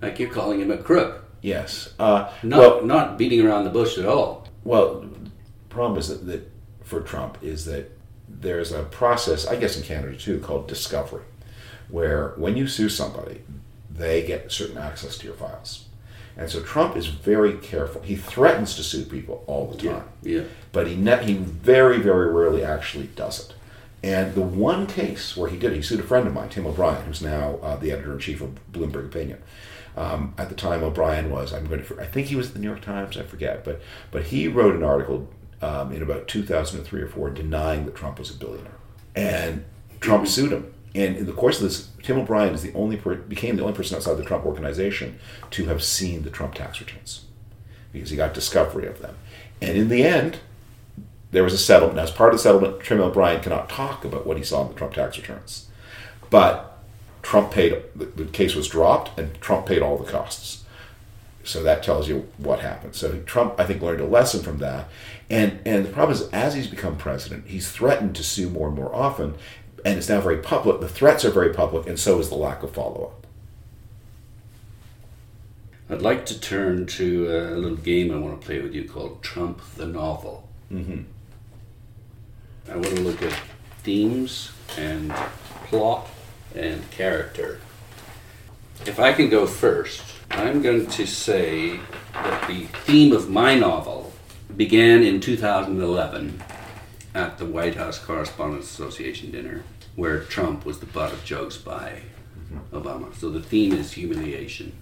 [0.00, 1.24] Like you're calling him a crook.
[1.42, 1.92] Yes.
[1.98, 4.48] Uh, Not well, not beating around the bush at all.
[4.64, 5.30] Well, the
[5.68, 6.50] problem is that, that
[6.82, 7.90] for Trump is that
[8.28, 11.24] there's a process, I guess in Canada too, called discovery,
[11.88, 13.42] where when you sue somebody,
[13.90, 15.86] they get certain access to your files.
[16.36, 18.00] And so Trump is very careful.
[18.00, 20.44] He threatens to sue people all the time, Yeah.
[20.72, 23.54] but he ne- he very very rarely actually does it.
[24.02, 27.04] And the one case where he did, he sued a friend of mine, Tim O'Brien,
[27.04, 29.40] who's now uh, the editor in chief of Bloomberg Opinion.
[29.96, 32.60] Um, at the time, O'Brien was, I'm going to, I think he was at the
[32.60, 35.28] New York Times, I forget, but, but he wrote an article
[35.60, 38.72] um, in about 2003 or 4 denying that Trump was a billionaire.
[39.14, 39.64] And
[40.00, 40.72] Trump sued him.
[40.94, 43.74] And in the course of this, Tim O'Brien is the only per- became the only
[43.74, 45.18] person outside the Trump organization
[45.50, 47.26] to have seen the Trump tax returns
[47.92, 49.16] because he got discovery of them.
[49.60, 50.40] And in the end,
[51.32, 51.96] there was a settlement.
[51.96, 54.68] Now, as part of the settlement, Tim O'Brien cannot talk about what he saw in
[54.68, 55.66] the Trump tax returns.
[56.30, 56.78] But
[57.22, 60.64] Trump paid, the, the case was dropped, and Trump paid all the costs.
[61.44, 62.94] So that tells you what happened.
[62.94, 64.88] So Trump, I think, learned a lesson from that.
[65.28, 68.76] And, and the problem is, as he's become president, he's threatened to sue more and
[68.76, 69.34] more often.
[69.84, 70.80] And it's now very public.
[70.80, 73.26] The threats are very public, and so is the lack of follow up.
[75.90, 79.22] I'd like to turn to a little game I want to play with you called
[79.22, 80.48] Trump the Novel.
[80.72, 81.02] Mm-hmm.
[82.70, 83.38] I want to look at
[83.82, 85.12] themes and
[85.66, 86.08] plot
[86.54, 87.60] and character.
[88.86, 91.80] If I can go first, I'm going to say
[92.12, 94.12] that the theme of my novel
[94.56, 96.42] began in 2011
[97.14, 99.62] at the White House Correspondents Association dinner,
[99.96, 102.02] where Trump was the butt of jokes by
[102.38, 102.76] mm-hmm.
[102.76, 103.14] Obama.
[103.14, 104.72] So the theme is humiliation.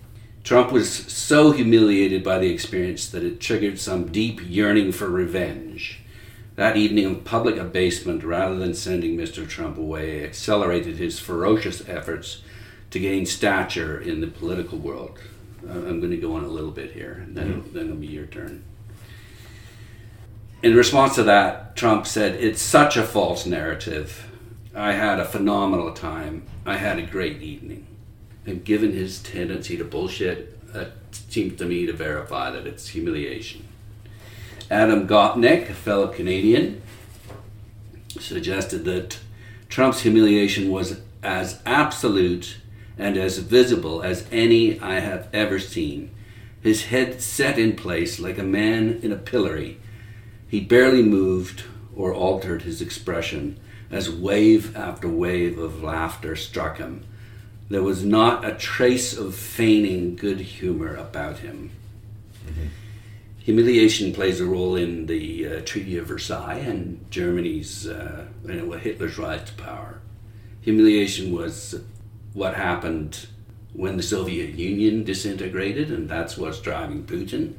[0.44, 6.00] Trump was so humiliated by the experience that it triggered some deep yearning for revenge.
[6.60, 9.48] That evening of public abasement, rather than sending Mr.
[9.48, 12.42] Trump away, accelerated his ferocious efforts
[12.90, 15.18] to gain stature in the political world.
[15.66, 18.08] Uh, I'm going to go on a little bit here, and then, then it'll be
[18.08, 18.62] your turn.
[20.62, 24.30] In response to that, Trump said, It's such a false narrative.
[24.74, 26.42] I had a phenomenal time.
[26.66, 27.86] I had a great evening.
[28.44, 33.66] And given his tendency to bullshit, that seems to me to verify that it's humiliation.
[34.70, 36.80] Adam Gopnik, a fellow Canadian,
[38.20, 39.18] suggested that
[39.68, 42.58] Trump's humiliation was as absolute
[42.96, 46.10] and as visible as any I have ever seen.
[46.60, 49.78] His head set in place like a man in a pillory.
[50.46, 51.64] He barely moved
[51.96, 53.58] or altered his expression
[53.90, 57.04] as wave after wave of laughter struck him.
[57.68, 61.70] There was not a trace of feigning good humor about him.
[62.46, 62.66] Mm-hmm.
[63.40, 69.44] Humiliation plays a role in the uh, Treaty of Versailles and Germany's, uh, Hitler's rise
[69.44, 70.00] to power.
[70.60, 71.80] Humiliation was
[72.34, 73.26] what happened
[73.72, 77.54] when the Soviet Union disintegrated, and that's what's driving Putin.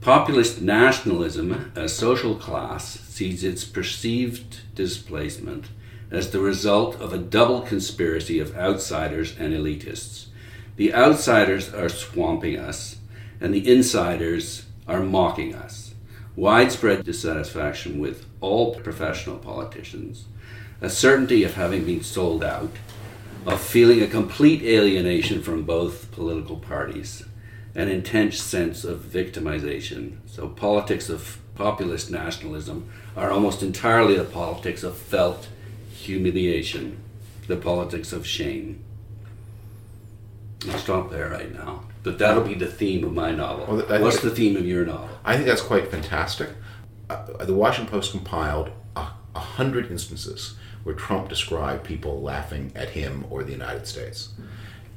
[0.00, 5.66] Populist nationalism, a social class, sees its perceived displacement
[6.10, 10.26] as the result of a double conspiracy of outsiders and elitists.
[10.76, 12.96] The outsiders are swamping us,
[13.40, 15.94] and the insiders are mocking us.
[16.34, 20.26] Widespread dissatisfaction with all professional politicians,
[20.80, 22.70] a certainty of having been sold out,
[23.46, 27.24] of feeling a complete alienation from both political parties,
[27.74, 30.16] an intense sense of victimization.
[30.26, 35.48] So, politics of populist nationalism are almost entirely the politics of felt
[35.90, 36.98] humiliation,
[37.46, 38.82] the politics of shame.
[40.68, 41.84] I'll stop there right now.
[42.06, 43.66] But that'll be the theme of my novel.
[43.66, 45.08] Well, What's the theme of your novel?
[45.24, 46.50] I think that's quite fantastic.
[47.10, 52.90] Uh, the Washington Post compiled a, a hundred instances where Trump described people laughing at
[52.90, 54.28] him or the United States.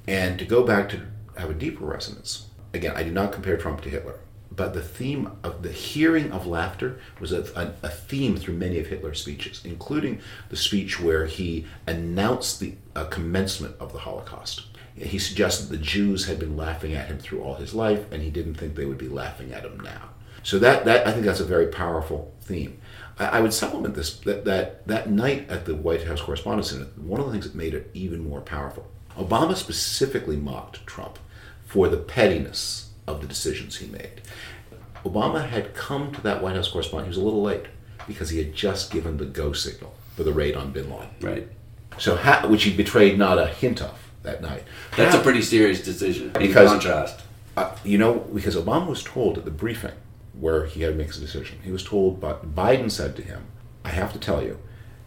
[0.07, 1.01] And to go back to
[1.35, 4.19] have a deeper resonance, again, I do not compare Trump to Hitler,
[4.51, 8.77] but the theme of the hearing of laughter was a, a, a theme through many
[8.77, 14.65] of Hitler's speeches, including the speech where he announced the uh, commencement of the Holocaust.
[14.99, 18.29] He suggested the Jews had been laughing at him through all his life, and he
[18.29, 20.09] didn't think they would be laughing at him now.
[20.43, 22.79] So that, that I think that's a very powerful theme.
[23.17, 27.19] I would supplement this that, that that night at the White House Correspondents' Dinner, one
[27.19, 28.87] of the things that made it even more powerful.
[29.17, 31.19] Obama specifically mocked Trump
[31.65, 34.21] for the pettiness of the decisions he made.
[35.03, 37.13] Obama had come to that White House correspondent.
[37.13, 37.65] He was a little late
[38.07, 41.09] because he had just given the go signal for the raid on Bin Laden.
[41.21, 41.47] Right.
[41.97, 44.63] So, how, which he betrayed not a hint of that night.
[44.95, 46.31] That's how, a pretty serious decision.
[46.35, 47.21] In because, contrast,
[47.57, 49.93] uh, you know, because Obama was told at the briefing
[50.33, 51.59] where he had to make a decision.
[51.63, 53.45] He was told, but Biden said to him,
[53.83, 54.59] I have to tell you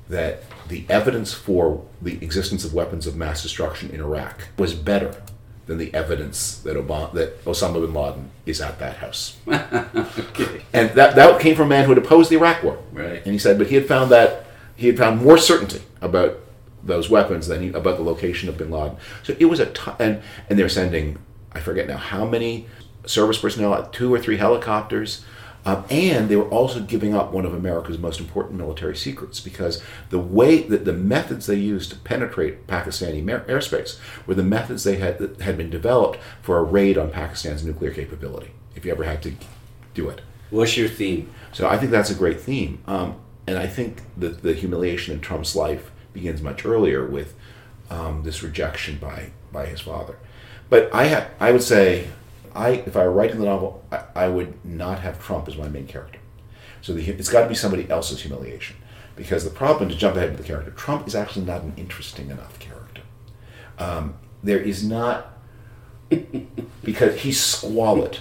[0.08, 5.22] that the evidence for the existence of weapons of mass destruction in Iraq was better
[5.66, 9.38] than the evidence that Obama, that Osama bin Laden is at that house.
[9.48, 10.64] okay.
[10.72, 12.78] And that, that came from a man who had opposed the Iraq War.
[12.92, 13.22] Right.
[13.24, 14.44] And he said, but he had found that
[14.76, 16.40] he had found more certainty about
[16.84, 18.96] those weapons he, about the location of bin Laden.
[19.22, 21.18] So it was a t- and and they're sending
[21.52, 22.66] I forget now how many
[23.06, 25.24] service personnel, two or three helicopters,
[25.64, 29.80] Um, and they were also giving up one of America's most important military secrets because
[30.10, 34.82] the way that the methods they used to penetrate Pakistani mer- airspace were the methods
[34.82, 38.50] they had that had been developed for a raid on Pakistan's nuclear capability.
[38.74, 39.32] If you ever had to
[39.94, 41.30] do it, What's your theme?
[41.52, 42.78] so I think that's a great theme.
[42.86, 43.14] Um,
[43.46, 47.34] and I think that the humiliation in Trump's life begins much earlier with
[47.90, 50.16] um, this rejection by, by his father.
[50.68, 52.08] But I, ha- I would say,
[52.54, 55.68] I, if I were writing the novel, I, I would not have Trump as my
[55.68, 56.18] main character.
[56.80, 58.76] So the, it's got to be somebody else's humiliation.
[59.14, 62.30] Because the problem, to jump ahead with the character, Trump is actually not an interesting
[62.30, 63.02] enough character.
[63.78, 65.38] Um, there is not,
[66.82, 68.20] because he's squalid.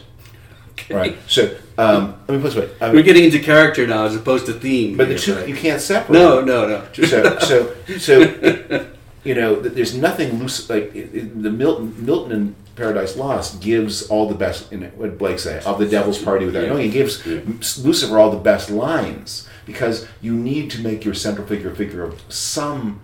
[0.90, 1.18] Right.
[1.28, 2.70] So um, let me put this way.
[2.82, 4.98] I mean, We're getting into character now as opposed to theme.
[4.98, 6.14] but the here, two you can't separate.
[6.18, 6.84] No, no, no.
[6.94, 8.88] So so so
[9.24, 14.08] you know there's nothing loose like it, it- the Milton Milton in Paradise Lost gives
[14.08, 14.72] all the best.
[14.72, 16.70] In it, what Blake say of the Devil's Party without Yeah.
[16.70, 16.84] knowing.
[16.84, 17.40] He gives Yeah.
[17.84, 22.04] Lucifer all the best lines because you need to make your central figure a figure
[22.04, 23.00] of some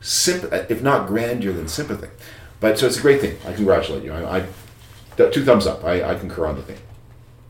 [0.00, 2.08] sympathy, if not grandeur, than sympathy.
[2.60, 3.36] But so it's a great thing.
[3.46, 4.12] I congratulate you.
[4.12, 4.44] I, I
[5.30, 5.84] two thumbs up.
[5.84, 6.78] I, I concur on the thing.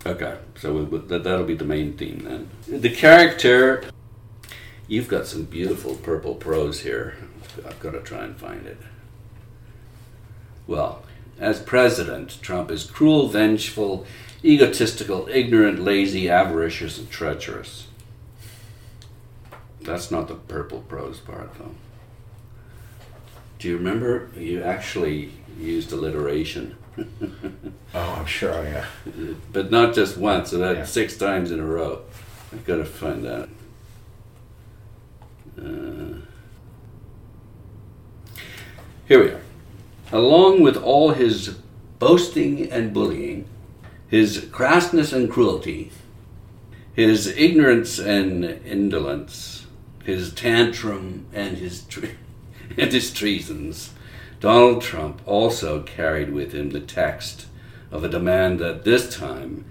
[0.05, 2.81] Okay, so that, that'll be the main theme then.
[2.81, 3.85] The character,
[4.89, 7.17] you've got some beautiful purple prose here.
[7.65, 8.79] I've got to try and find it.
[10.67, 11.05] Well,
[11.39, 14.05] as president, Trump is cruel, vengeful,
[14.43, 17.87] egotistical, ignorant, lazy, avaricious, and treacherous.
[19.81, 21.75] That's not the purple prose part, though.
[23.59, 26.77] Do you remember you actually used alliteration?
[27.95, 28.53] Oh, I'm sure.
[28.55, 28.85] I, uh,
[29.53, 30.85] but not just once, so that's Yeah.
[30.85, 32.01] six times in a row.
[32.53, 33.49] I've got to find that.
[35.59, 36.19] Uh,
[39.07, 39.41] here we are.
[40.11, 41.57] Along with all his
[41.99, 43.47] boasting and bullying,
[44.09, 45.91] his crassness and cruelty,
[46.95, 49.67] his ignorance and indolence,
[50.05, 52.17] his tantrum and his tre-
[52.79, 53.91] and his treasons,
[54.41, 57.47] Donald Trump also carried with him the text
[57.93, 59.65] of a demand that this time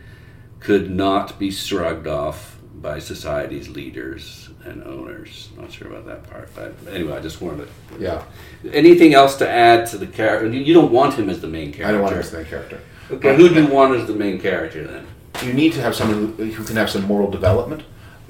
[0.59, 5.49] could not be shrugged off by society's leaders and owners.
[5.57, 7.99] Not sure about that part, but anyway, I just wanted to.
[7.99, 8.23] yeah.
[8.71, 10.47] Anything else to add to the character?
[10.47, 11.87] You don't want him as the main character.
[11.87, 12.79] I don't want him as the main character.
[13.09, 15.07] Okay, who do you want as the main character then?
[15.43, 17.83] you need to have someone who, can have some moral development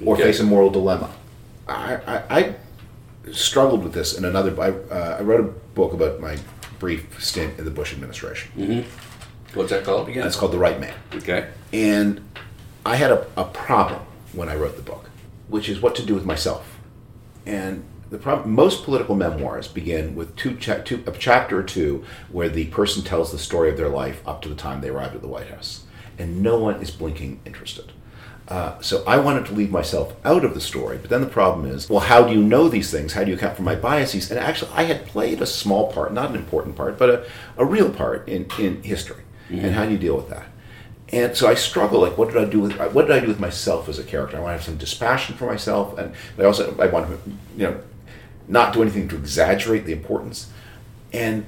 [0.06, 0.24] or Okay.
[0.24, 1.10] face a moral dilemma.
[1.68, 2.56] I, I, I
[3.34, 4.60] struggled with this in another.
[4.62, 6.38] I, uh, I wrote a book about my
[6.80, 8.86] brief stint in the Bush administration.
[9.54, 10.24] What's that called again?
[10.24, 10.94] That's called The Right Man.
[11.16, 11.50] okay.
[11.74, 12.22] And
[12.86, 14.02] I had a, a problem
[14.34, 15.10] when I wrote the book,
[15.50, 16.78] which is what to do with myself.
[17.46, 22.04] And the problem, most political memoirs begin with two, cha- two a chapter or two
[22.30, 25.16] where the person tells the story of their life up to the time they arrived
[25.16, 25.84] at the White House,
[26.18, 27.92] and no one is blinking interested.
[28.48, 31.66] Uh, so I wanted to leave myself out of the story, but then the problem
[31.66, 33.14] is, well, how do you know these things?
[33.14, 34.30] How do you account for my biases?
[34.30, 37.64] And actually, I had played a small part, not an important part, but a, a
[37.64, 39.21] real part in, in history.
[39.60, 40.48] And how do you deal with that?
[41.10, 42.00] And so I struggle.
[42.02, 44.38] Like, what did I do with what did I do with myself as a character?
[44.38, 47.32] I want to have some dispassion for myself, and but I also I want to,
[47.58, 47.82] you know,
[48.48, 50.50] not do anything to exaggerate the importance.
[51.12, 51.46] And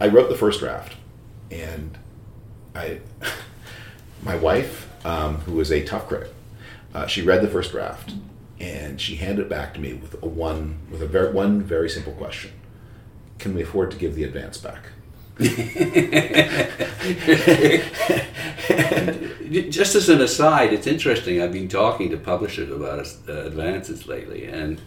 [0.00, 0.94] I wrote the first draft,
[1.52, 1.96] and
[2.74, 3.00] I,
[4.22, 6.32] my wife, um, a tough critic,
[6.92, 8.14] uh, she read the first draft,
[8.58, 11.88] and she handed it back to me with a one with a very one very
[11.88, 12.50] simple question:
[13.38, 14.90] Can we afford to give the advance back?
[19.70, 21.40] Just as an aside, it's interesting.
[21.42, 24.80] I've been talking to publishers about uh, advances lately, and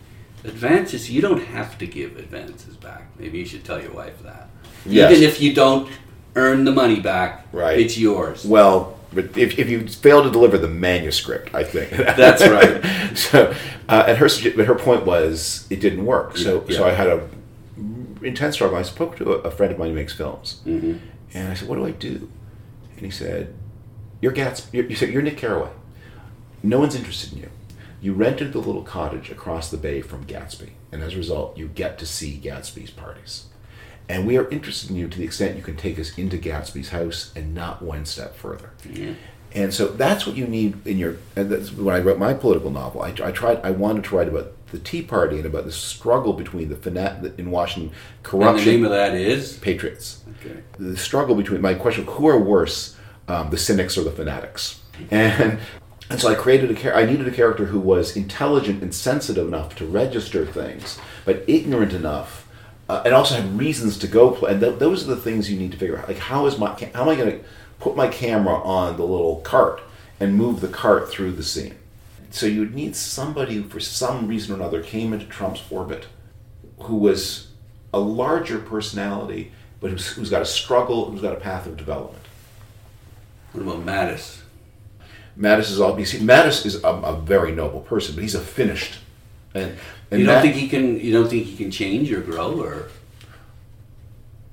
[0.43, 3.09] advances you don't have to give advances back.
[3.17, 4.49] Maybe you should tell your wife that.
[4.85, 5.11] Yes.
[5.11, 5.89] Even if you don't
[6.35, 7.79] earn the money back, Right.
[7.79, 8.45] it's yours.
[8.45, 13.17] Well, but if, if you fail to deliver the manuscript, I think That's right.
[13.17, 13.53] so,
[13.87, 16.37] uh, and her but her point was it didn't work.
[16.37, 16.77] So Yeah.
[16.77, 17.27] so I had a
[18.21, 18.77] intense struggle.
[18.77, 20.97] I spoke to a, a friend of mine who makes films, Mm-hmm.
[21.33, 22.29] and I said, "What do I do?"
[22.95, 23.53] And he said,
[24.21, 24.67] "You're Gats.
[24.71, 25.71] You're, you said you're Nick Carraway.
[26.63, 27.49] No one's interested in you.
[28.01, 31.67] You rented the little cottage across the bay from Gatsby, and as a result, you
[31.67, 33.45] get to see Gatsby's parties."
[34.07, 36.89] And we are interested in you to the extent you can take us into Gatsby's
[36.89, 38.71] house and not one step further.
[39.53, 41.17] And so that's what you need in your.
[41.35, 43.03] And that's when I wrote my political novel.
[43.03, 43.59] I, I tried.
[43.63, 47.37] I wanted to write about the Tea Party and about the struggle between the fanat
[47.37, 48.57] in Washington corruption.
[48.57, 49.57] And the name of that is.
[49.57, 50.23] patriots.
[50.39, 50.61] Okay.
[50.77, 52.95] The struggle between my question: Who are worse,
[53.27, 54.81] um, the cynics or the fanatics?
[55.11, 55.59] And
[56.09, 59.47] and so I created a char- I needed a character who was intelligent and sensitive
[59.47, 62.47] enough to register things, but ignorant enough,
[62.89, 64.31] uh, and also had reasons to go.
[64.31, 64.51] Play.
[64.51, 66.07] And th- those are the things you need to figure out.
[66.07, 67.45] Like how is my how am I going to
[67.79, 69.81] put my camera on the little cart
[70.19, 71.75] and move the cart through the scene.
[72.31, 76.05] So you would need somebody who, for some reason or another, came into Trump's orbit
[76.81, 77.47] who was
[77.93, 79.51] a larger personality,
[79.81, 82.23] but who's, who's got a struggle, who's got a path of development.
[83.51, 84.41] What about Mattis?
[85.37, 85.97] Mattis is all.
[85.99, 88.99] You see, Mattis is a, a very noble person, but he's a finished.
[89.55, 89.75] And,
[90.11, 90.99] and You don't Matt- think he can?
[90.99, 92.61] You don't think he can change or grow?
[92.61, 92.89] Or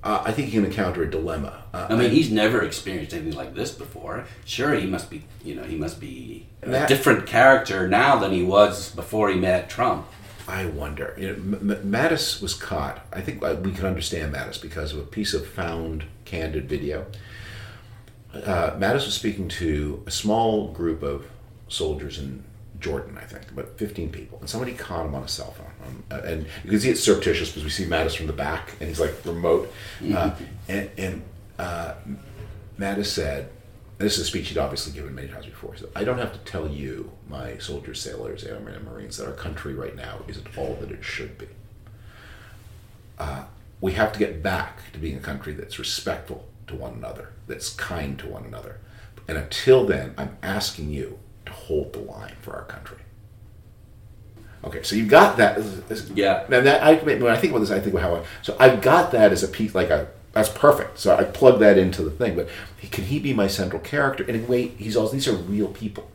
[0.02, 1.62] uh, I think he can encounter a dilemma.
[1.76, 4.24] Uh, I mean, he's never experienced anything like this before.
[4.44, 5.24] Sure, he must be.
[5.44, 9.68] You know, he must be a different character now than he was before he met
[9.68, 10.06] Trump.
[10.48, 11.14] I wonder.
[11.18, 13.04] You know, M- M- Mattis was caught.
[13.12, 17.06] I think uh, we can understand Mattis because of a piece of found candid video.
[18.32, 21.26] Uh, Mattis was speaking to a small group of
[21.68, 22.44] soldiers in
[22.78, 25.66] Jordan, I think, about 15 people, and somebody caught him on a cell phone.
[25.86, 28.72] Um, uh, and you can see it's surreptitious because we see Mattis from the back,
[28.80, 29.72] and he's like remote.
[30.14, 30.34] Uh,
[30.68, 31.22] and and
[31.58, 31.94] uh,
[32.78, 33.50] Mattis said,
[33.98, 35.74] this is a speech he'd obviously given many times before.
[35.76, 39.32] So I don't have to tell you, my soldiers, sailors, airmen, and Marines, that our
[39.32, 41.46] country right now isn't all that it should be.
[43.18, 43.44] Uh,
[43.80, 47.70] we have to get back to being a country that's respectful to one another, that's
[47.70, 48.78] kind to one another.
[49.28, 52.98] And until then, I'm asking you to hold the line for our country.
[54.64, 55.58] Okay, so you've got that.
[55.58, 56.44] as- as- Yeah.
[56.50, 58.82] And that I when I think about this, I think about how I, so I've
[58.82, 60.98] got that as a piece, like a that's perfect.
[60.98, 62.36] So I plug that into the thing.
[62.36, 62.48] But
[62.92, 64.22] can he be my central character?
[64.22, 66.10] In a way, he's also these are real people.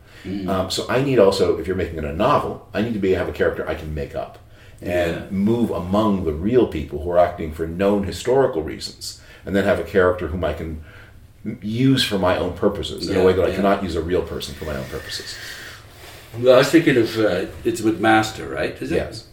[0.47, 3.13] Um, so I need also, if you're making it a novel, I need to be
[3.13, 4.38] have a character I can make up
[4.80, 5.26] and Yeah.
[5.32, 9.80] move among the real people who are acting for known historical reasons, and then have
[9.80, 10.84] a character whom I can
[11.63, 14.22] use for my own purposes in Yeah, a way that I cannot use a real
[14.22, 15.36] person for my own purposes.
[16.39, 18.80] Well, I was thinking of uh, it's McMaster, right?
[18.80, 18.97] Is it?
[18.97, 19.28] Yes.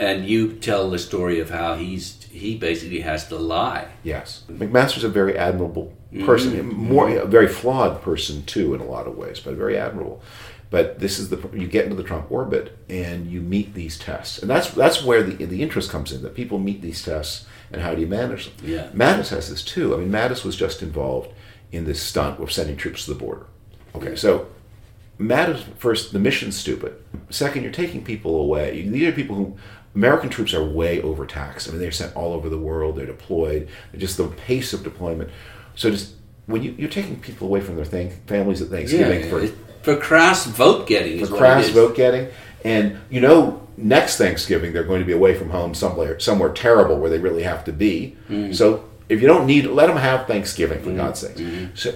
[0.00, 3.88] And you tell the story of how he's he basically has to lie.
[4.02, 5.92] Yes, McMaster's a very admirable
[6.24, 6.92] person, mm-hmm.
[6.92, 10.22] more a very flawed person too in a lot of ways, but very admirable.
[10.70, 14.40] But this is the you get into the Trump orbit and you meet these tests,
[14.40, 16.22] and that's that's where the the interest comes in.
[16.22, 18.68] That people meet these tests and how do you manage them?
[18.68, 18.88] Yeah.
[18.92, 19.94] Mattis has this too.
[19.94, 21.32] I mean, Mattis was just involved
[21.72, 23.46] in this stunt of sending troops to the border.
[23.94, 24.48] Okay, so
[25.18, 26.94] Mattis first, the mission's stupid.
[27.30, 28.82] Second, you're taking people away.
[28.82, 29.56] These are people who
[29.94, 31.68] American troops are way overtaxed.
[31.68, 32.96] I mean, they're sent all over the world.
[32.96, 33.68] They're deployed.
[33.96, 35.30] Just the pace of deployment.
[35.76, 36.14] So just
[36.46, 39.46] when you, you're taking people away from their thank, families at Thanksgiving for
[39.82, 41.24] for crass vote getting.
[41.24, 42.28] for crass vote getting,
[42.64, 46.96] and you know next Thanksgiving they're going to be away from home somewhere somewhere terrible
[46.98, 48.16] where they really have to be.
[48.28, 48.54] Mm.
[48.54, 50.84] So if you don't need, let them have Thanksgiving Mm.
[50.84, 51.36] for God's sake.
[51.36, 51.74] Mm-hmm.
[51.74, 51.94] So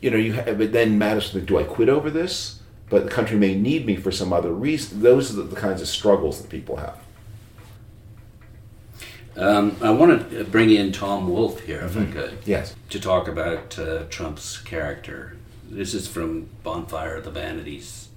[0.00, 2.60] you know you have, but then Mattis like, do I quit over this?
[2.88, 5.00] But the country may need me for some other reason.
[5.00, 6.98] Those are the, the kinds of struggles that people have.
[9.36, 12.12] Um, I want to bring in Tom Wolfe here, if I Mm-hmm.
[12.12, 12.74] could, Yes.
[12.90, 15.36] to talk about uh, Trump's character.
[15.70, 18.08] This is from Bonfire of the Vanities.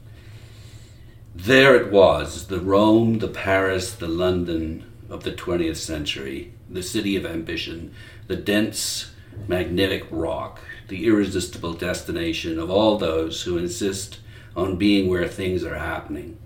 [1.36, 7.16] There it was, the Rome, the Paris, the London of the 20th century, the city
[7.16, 7.94] of ambition,
[8.28, 9.12] the dense,
[9.48, 14.20] magnetic rock, the irresistible destination of all those who insist
[14.56, 16.38] on being where things are happening.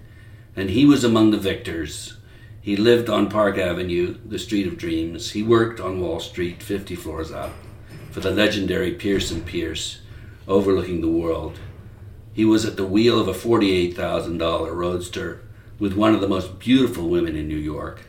[0.56, 2.17] And he was among the victors.
[2.62, 5.32] He lived on Park Avenue, the street of dreams.
[5.32, 7.52] He worked on Wall Street, 50 floors up,
[8.12, 10.02] for the legendary Pierce and Pierce,
[10.48, 11.60] overlooking the world.
[12.34, 15.42] He was at the wheel of a $48,000 roadster
[15.80, 18.02] with one of the most beautiful women in New York.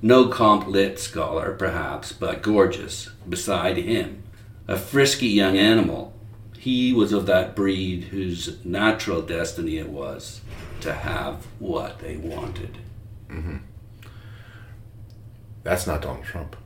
[0.00, 4.22] No comp lit scholar, perhaps, but gorgeous, beside him.
[4.66, 6.12] A frisky young animal.
[6.58, 10.40] He was of that breed whose natural destiny it was
[10.80, 12.78] to have what they wanted.
[15.62, 16.56] That's not Donald Trump.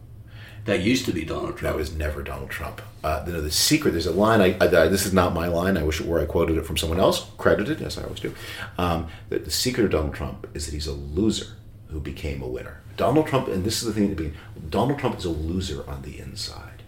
[0.65, 1.75] That used to be Donald Trump.
[1.75, 2.83] That was never Donald Trump.
[3.05, 5.85] Uh, the, the secret, there's a line, I, I, this is not my line, I
[5.85, 8.35] wish it were, I quoted it from someone else, credited, as I always do.
[8.79, 11.47] Um, that the secret of Donald Trump is that he's a loser
[11.91, 12.81] who became a winner.
[12.97, 14.35] Donald Trump, and this is the thing that being,
[14.69, 16.83] Donald Trump is a loser on the inside.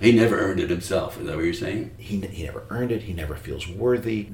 [0.00, 1.18] He never earned it himself.
[1.18, 1.96] Is that what you're saying?
[1.98, 4.28] He, he never earned it, he never feels worthy.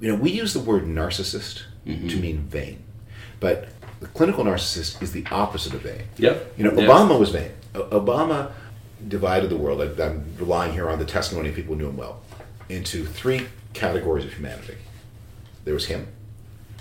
[0.00, 2.84] You know, we use the word narcissist to mean vain,
[3.40, 3.70] but
[4.00, 6.02] the clinical narcissist is the opposite of vain.
[6.18, 6.54] Yep.
[6.56, 6.88] You know, Yes.
[6.90, 7.50] Obama was vain.
[7.74, 8.52] Obama
[9.06, 9.80] divided the world.
[9.82, 12.20] I, I'm relying here on the testimony of people who knew him well
[12.68, 14.76] into three categories of humanity.
[15.64, 16.08] There was him.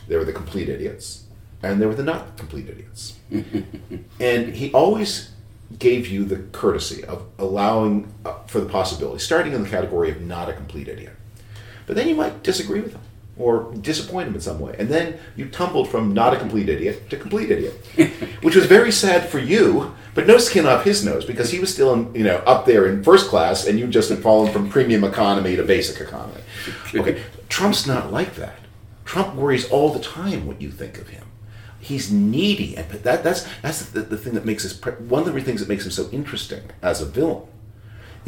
[0.07, 1.23] There were the complete idiots,
[1.61, 3.17] and there were the not complete idiots.
[4.19, 5.31] and he always
[5.79, 10.21] gave you the courtesy of allowing uh, for the possibility, starting in the category of
[10.21, 11.13] not a complete idiot.
[11.85, 13.01] But then you might disagree with him.
[13.39, 14.75] Or disappoint him in some way.
[14.79, 17.73] And then you tumbled from not a complete idiot to complete idiot,
[18.41, 21.73] which was very sad for you, but no skin off his nose because he was
[21.73, 24.69] still in, you know up there in first class and you just had fallen from
[24.69, 26.41] premium economy to basic economy.
[26.93, 28.59] Okay, Trump's not like that.
[29.05, 31.23] Trump worries all the time what you think of him.
[31.79, 35.41] He's needy, and that, that's that's the, the thing that makes us one of the
[35.41, 37.43] things that makes him so interesting as a villain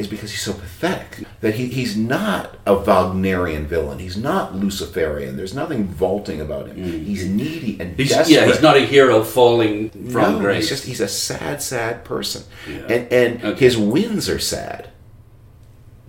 [0.00, 1.26] is because he's so pathetic.
[1.40, 3.98] That he, he's not a Wagnerian villain.
[3.98, 5.36] He's not Luciferian.
[5.36, 6.76] There's nothing vaulting about him.
[6.78, 7.04] Mm.
[7.04, 8.34] He's needy and he's, desperate.
[8.34, 10.68] Yeah, he's not a hero falling from no, grace.
[10.68, 12.86] He's just he's a sad, sad person, yeah.
[12.88, 13.60] and and okay.
[13.64, 14.90] his wins are sad.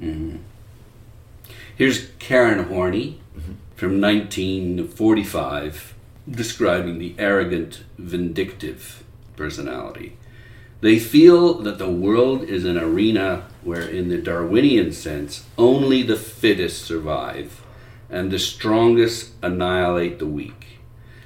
[0.02, 0.38] Mm-hmm.
[1.76, 3.54] Here's Karen Horney mm-hmm.
[3.76, 5.96] from 1945
[6.30, 9.04] describing the arrogant, vindictive
[9.36, 10.18] personality.
[10.82, 16.16] They feel that the world is an arena where, in the Darwinian sense, only the
[16.16, 17.64] fittest survive
[18.10, 20.80] and the strongest annihilate the weak.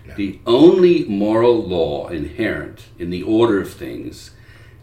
[0.07, 0.15] Yeah.
[0.15, 4.31] The only moral law inherent in the order of things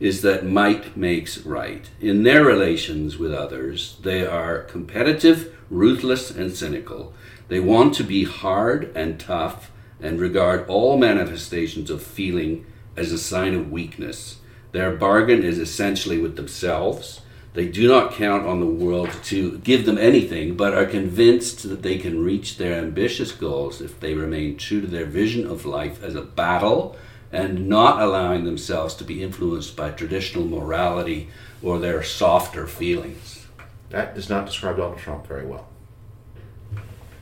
[0.00, 1.88] is that might makes right.
[2.00, 7.14] In their relations with others, they are competitive, ruthless, and cynical.
[7.46, 13.18] They want to be hard and tough and regard all manifestations of feeling as a
[13.18, 14.38] sign of weakness
[14.72, 17.20] their bargain is essentially with themselves.
[17.55, 21.82] They do not count on the world to give them anything, but are convinced that
[21.82, 26.03] they can reach their ambitious goals if they remain true to their vision of life
[26.03, 26.96] as a battle
[27.30, 31.28] and not allowing themselves to be influenced by traditional morality
[31.62, 33.46] or their softer feelings.
[33.90, 35.68] That does not describe Donald Trump very well.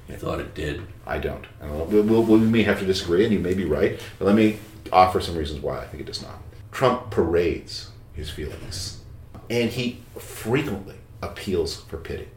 [0.09, 0.83] I thought it did.
[1.07, 1.45] I don't.
[1.61, 4.59] We'll, we'll, we may have to disagree, and you may be right, but let me
[4.93, 6.39] offer some reasons why I think it does not.
[6.73, 9.01] Trump parades his feelings,
[9.49, 12.29] and he frequently appeals for pity.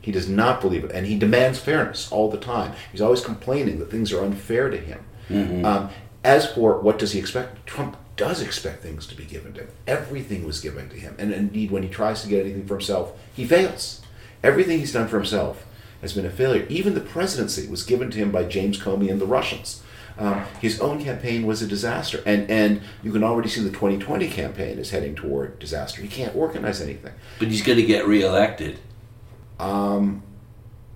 [0.00, 2.74] He does not believe it, and he demands fairness all the time.
[2.92, 5.04] He's always complaining that things are unfair to him.
[5.28, 5.64] Mm-hmm.
[5.64, 5.90] Um,
[6.24, 9.68] as for what does he expect, Trump does expect things to be given to him.
[9.86, 13.12] Everything was given to him, and indeed, when he tries to get anything for himself,
[13.34, 14.02] he fails.
[14.42, 15.66] Everything he's done for himself
[16.00, 16.66] has been a failure.
[16.68, 19.82] Even the presidency was given to him by James Comey and the Russians.
[20.18, 24.28] Um, his own campaign was a disaster, and and you can already see the 2020
[24.28, 26.02] campaign is heading toward disaster.
[26.02, 27.12] He can't organize anything.
[27.38, 28.80] But he's going to get reelected.
[29.60, 30.22] Um,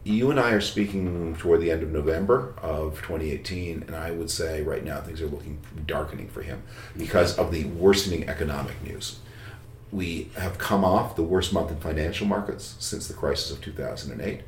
[0.04, 4.30] you and I are speaking toward the end of November of 2018, and I would
[4.30, 6.62] say right now things are looking darkening for him
[6.96, 9.20] because of the worsening economic news.
[9.92, 14.40] We have come off the worst month in financial markets since the crisis of 2008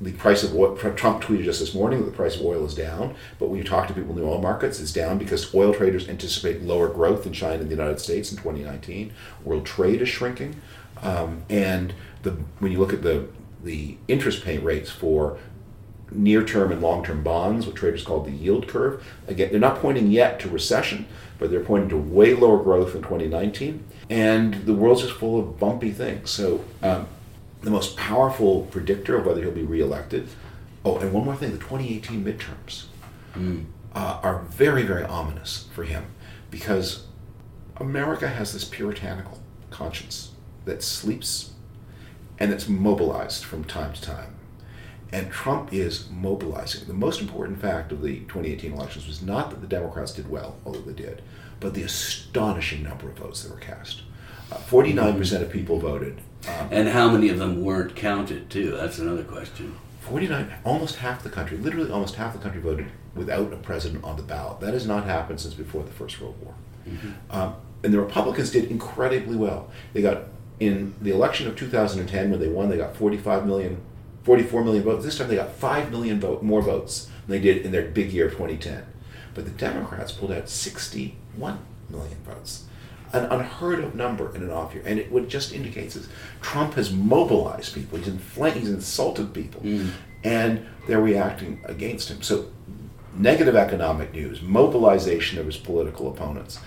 [0.00, 2.74] the price of oil, Trump tweeted just this morning that the price of oil is
[2.74, 5.74] down, but when you talk to people in the oil markets, it's down because oil
[5.74, 9.12] traders anticipate lower growth in China and the United States in 2019.
[9.44, 10.60] World trade is shrinking,
[11.02, 11.92] um, and
[12.22, 12.30] the
[12.60, 13.28] when you look at the
[13.62, 15.38] the interest pay rates for
[16.10, 20.40] near-term and long-term bonds, what traders call the yield curve, again, they're not pointing yet
[20.40, 21.06] to recession,
[21.38, 25.58] but they're pointing to way lower growth in 2019, and the world's just full of
[25.58, 26.30] bumpy things.
[26.30, 26.64] So.
[26.82, 27.06] Um,
[27.62, 30.28] the most powerful predictor of whether he'll be reelected.
[30.84, 32.86] Oh, and one more thing the 2018 midterms
[33.34, 33.66] mm.
[33.94, 36.06] uh, are very, very ominous for him
[36.50, 37.06] because
[37.76, 39.40] America has this puritanical
[39.70, 40.32] conscience
[40.64, 41.52] that sleeps
[42.38, 44.34] and that's mobilized from time to time.
[45.12, 46.86] And Trump is mobilizing.
[46.86, 50.56] The most important fact of the 2018 elections was not that the Democrats did well,
[50.64, 51.22] although they did,
[51.58, 54.02] but the astonishing number of votes that were cast.
[54.50, 55.42] 49% mm-hmm.
[55.42, 58.70] of people voted um, and how many of them weren't counted, too?
[58.70, 59.76] That's another question.
[60.00, 64.16] 49, almost half the country, literally almost half the country voted without a president on
[64.16, 64.60] the ballot.
[64.60, 66.54] That has not happened since before the First World War.
[66.88, 67.10] Mm-hmm.
[67.30, 69.70] Um, and the Republicans did incredibly well.
[69.92, 70.24] They got,
[70.58, 73.80] in the election of 2010, when they won, they got 45 million,
[74.22, 75.04] 44 million votes.
[75.04, 78.12] This time they got 5 million vote, more votes than they did in their big
[78.12, 78.86] year of 2010.
[79.34, 81.58] But the Democrats pulled out 61
[81.90, 82.64] million votes
[83.12, 84.82] an unheard of number in an off year.
[84.86, 86.08] And it what it just indicates is
[86.40, 87.98] Trump has mobilized people.
[87.98, 89.90] He's inflamed, he's insulted people, mm.
[90.22, 92.22] and they're reacting against him.
[92.22, 92.50] So
[93.14, 96.60] negative economic news, mobilization of his political opponents,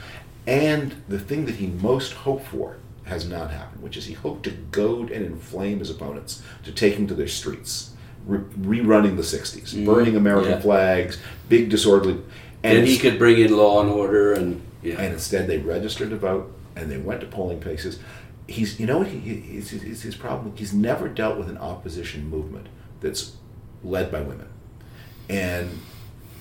[0.45, 4.43] and the thing that he most hoped for has not happened, which is he hoped
[4.43, 7.91] to goad and inflame his opponents to take him to their streets.
[8.25, 9.85] Re- rerunning the 60s, mm.
[9.85, 10.61] burning American yeah.
[10.61, 11.19] flags,
[11.49, 12.21] big disorderly.
[12.63, 15.01] And, and he could bring in law and order and yeah.
[15.01, 17.99] And instead, they registered to vote and they went to polling places.
[18.47, 20.53] He's, you know what, he, he's, his, his problem?
[20.55, 22.67] He's never dealt with an opposition movement
[22.99, 23.37] that's
[23.83, 24.49] led by women.
[25.29, 25.79] And,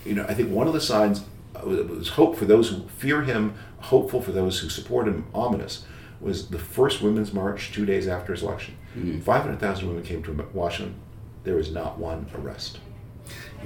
[0.04, 1.24] you know, I think one of the signs
[1.54, 5.84] uh, was hope for those who fear him, hopeful for those who support him, ominous,
[6.20, 8.76] was the first Women's March two days after his election.
[8.96, 9.20] Mm-hmm.
[9.20, 10.94] 500,000 women came to Washington.
[11.44, 12.78] There was not one arrest.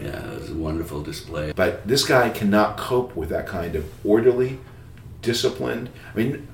[0.00, 1.52] Yeah, it was a wonderful display.
[1.54, 4.58] But this guy cannot cope with that kind of orderly,
[5.22, 5.90] disciplined.
[6.14, 6.46] I mean,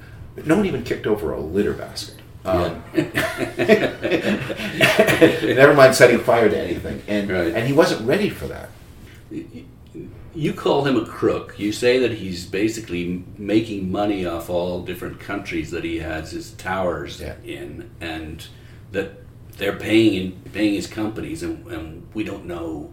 [0.45, 2.17] no one even kicked over a litter basket.
[2.45, 2.83] Um,
[5.55, 7.55] never mind setting fire to anything, and Right.
[7.55, 8.69] and he wasn't ready for that.
[10.35, 11.55] You call him a crook.
[11.59, 16.53] You say that he's basically making money off all different countries that he has his
[16.53, 17.35] towers Yeah.
[17.45, 18.47] in, and
[18.93, 19.21] that
[19.59, 22.91] they're paying paying his companies, and, and we don't know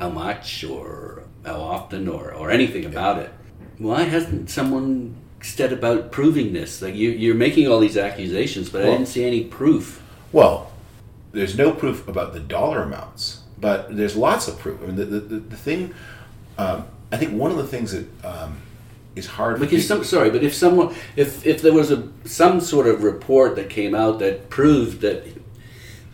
[0.00, 3.30] how much or how often or, or anything about it.
[3.76, 6.80] Why hasn't someone said about proving this?
[6.80, 10.02] Like you, you're making all these accusations, but I didn't see any proof.
[10.32, 10.72] Well,
[11.32, 14.82] there's no proof about the dollar amounts, but there's lots of proof.
[14.82, 15.94] I mean, the the, the, thing.
[16.56, 18.56] Um, I think one of the things that um,
[19.16, 19.60] is hard.
[19.60, 23.54] Because some sorry, but if someone if if there was a some sort of report
[23.56, 25.26] that came out that proved that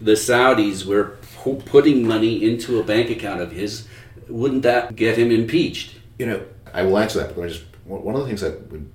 [0.00, 1.16] the Saudis were
[1.54, 3.86] putting money into a bank account of his,
[4.28, 5.96] wouldn't that get him impeached?
[6.18, 7.36] you know, I will answer that.
[7.36, 8.92] But just one one of the things that when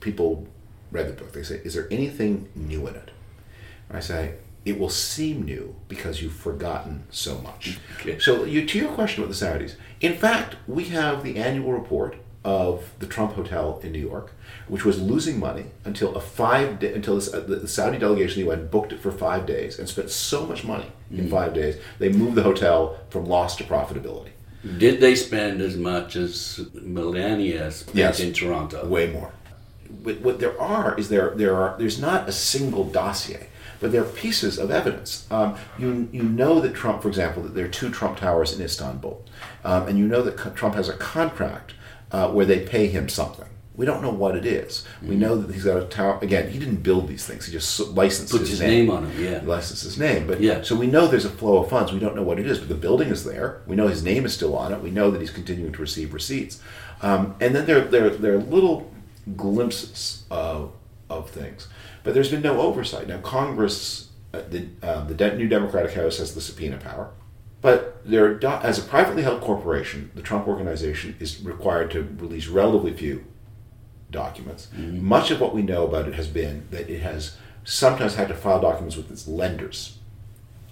[0.00, 0.46] people
[0.90, 3.10] read the book, they say, "Is there anything new in it?"
[3.88, 4.34] And I say,
[4.64, 8.18] "It will seem new because you've forgotten so much." Okay.
[8.18, 12.16] So, you, to your question about the Saudis, in fact, we have the annual report
[12.44, 14.32] of the Trump Hotel in New York,
[14.66, 18.44] which was losing money until a five day, until this, uh, the, the Saudi delegation
[18.46, 22.08] went booked it for five days and spent so much money in five days they
[22.08, 24.30] moved the hotel from loss to profitability.
[24.78, 28.20] Did they spend as much as Melania spent Yes.
[28.20, 28.86] in Toronto?
[28.86, 29.32] way more.
[30.02, 33.48] What, what there are is there there are there's not a single dossier,
[33.80, 35.26] but there are pieces of evidence.
[35.30, 38.62] Um, you you know that Trump, for example, that there are two Trump towers in
[38.64, 39.24] Istanbul,
[39.64, 41.74] um, and you know that Trump has a contract
[42.12, 43.46] uh, where they pay him something.
[43.76, 44.84] We don't know what it is.
[45.02, 46.18] We know that he's got a tower.
[46.20, 47.46] Again, he didn't build these things.
[47.46, 49.40] He just licensed Puts his name on 'em, yeah.
[49.40, 50.26] He licensed his name.
[50.26, 50.60] But Yeah.
[50.60, 51.90] so we know there's a flow of funds.
[51.90, 53.62] We don't know what it is, but the building is there.
[53.66, 54.82] We know his name is still on it.
[54.82, 56.60] We know that he's continuing to receive receipts.
[57.00, 58.92] Um, and then there, there, there are little
[59.34, 60.72] glimpses of,
[61.08, 61.66] of things.
[62.04, 63.08] But there's been no oversight.
[63.08, 67.10] Now, Congress, uh, the, uh, the de- new Democratic House has the subpoena power.
[67.62, 72.46] But there, do- as a privately held corporation, the Trump Organization is required to release
[72.48, 73.24] relatively few
[74.10, 74.68] documents.
[74.76, 78.34] Much of what we know about it has been that it has sometimes had to
[78.34, 79.98] file documents with its lenders.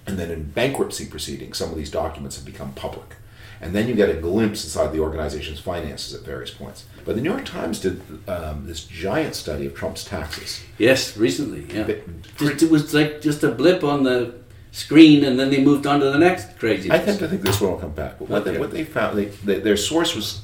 [0.07, 3.17] And then in bankruptcy proceedings, some of these documents have become public.
[3.61, 6.85] And then you get a glimpse inside the organization's finances at various points.
[7.05, 10.63] But the New York Times did um, this giant study of Trump's taxes.
[10.79, 11.67] Yes, recently.
[11.75, 14.35] Yeah, it was like just a blip on the
[14.73, 16.89] screen, and then they moved on to the next crazy.
[16.89, 17.01] Thing.
[17.01, 18.19] I tend to think this one will come back.
[18.19, 18.53] But what, Okay.
[18.53, 20.43] they, what they found, they, they, their source was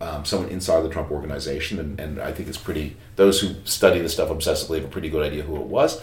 [0.00, 4.00] um, someone inside the Trump organization, and, and I think it's pretty, those who study
[4.00, 6.02] this stuff obsessively have a pretty good idea who it was.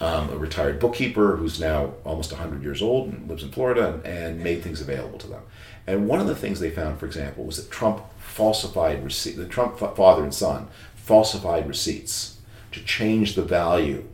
[0.00, 4.06] Um, a retired bookkeeper who's now almost 100 years old and lives in Florida and,
[4.06, 5.42] and made things available to them.
[5.88, 9.46] And one of the things they found, for example, was that Trump falsified receipt, the
[9.46, 12.36] Trump fa- father and son falsified receipts
[12.70, 14.04] to change the value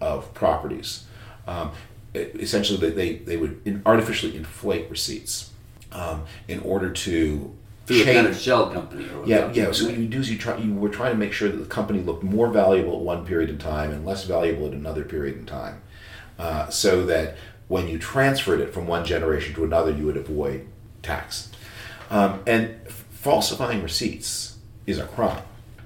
[0.00, 1.04] of properties.
[1.48, 1.72] Um,
[2.14, 5.50] essentially, they, they, they would artificially inflate receipts
[5.92, 7.54] um, in order to
[7.86, 8.44] through a kind of change.
[8.44, 9.08] shell company.
[9.10, 9.72] Or Yeah, yeah.
[9.72, 10.56] So what you do is you try.
[10.56, 13.50] You were trying to make sure that the company looked more valuable at one period
[13.50, 15.82] in time and less valuable at another period in time,
[16.38, 17.36] uh, so that
[17.68, 20.66] when you transferred it from one generation to another, you would avoid
[21.02, 21.50] tax.
[22.10, 25.42] Um, and f- falsifying receipts is a crime.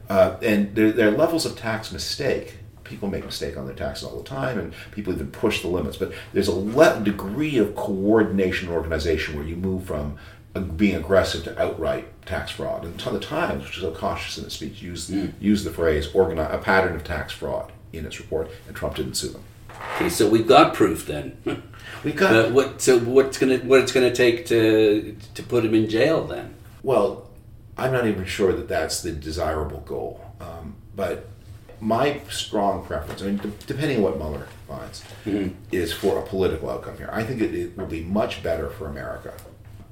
[0.09, 2.57] Uh, and there, there are levels of tax mistake.
[2.89, 5.97] People make mistakes on their taxes all the time, and people even push the limits.
[5.97, 10.17] But there's a le- degree of coordination and organization where you move from
[10.77, 12.85] being aggressive to outright tax fraud.
[12.85, 16.55] And the Times, which is so cautious in its speech, used used the phrase "organize
[16.55, 19.43] a pattern of tax fraud" in its report, and Trump didn't sue them.
[19.97, 21.37] Okay, so we've got proof then.
[22.05, 22.81] We got Uh, what?
[22.83, 26.55] So what's gonna what it's gonna take to to put him in jail then?
[26.83, 27.27] Well,
[27.79, 30.21] I'm not even sure that that's the desirable goal.
[30.41, 31.29] Um, but
[31.81, 35.55] my strong preference, I mean, de- depending on what Mueller finds, mm-hmm.
[35.73, 37.11] is for a political outcome here.
[37.13, 39.35] I think it, it will be much better for America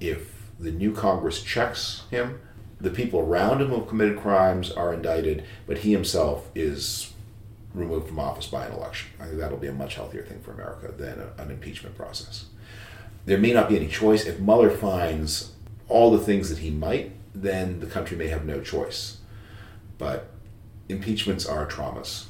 [0.00, 2.40] if the new Congress checks him,
[2.80, 7.12] the people around him who have committed crimes are indicted, but he himself is
[7.72, 9.10] removed from office by an election.
[9.20, 12.46] I think that'll be a much healthier thing for America than a, an impeachment process.
[13.26, 14.26] There may not be any choice.
[14.26, 15.52] If Mueller finds
[15.88, 19.18] all the things that he might, then the country may have no choice.
[19.98, 20.30] But
[20.88, 22.24] impeachments are traumas.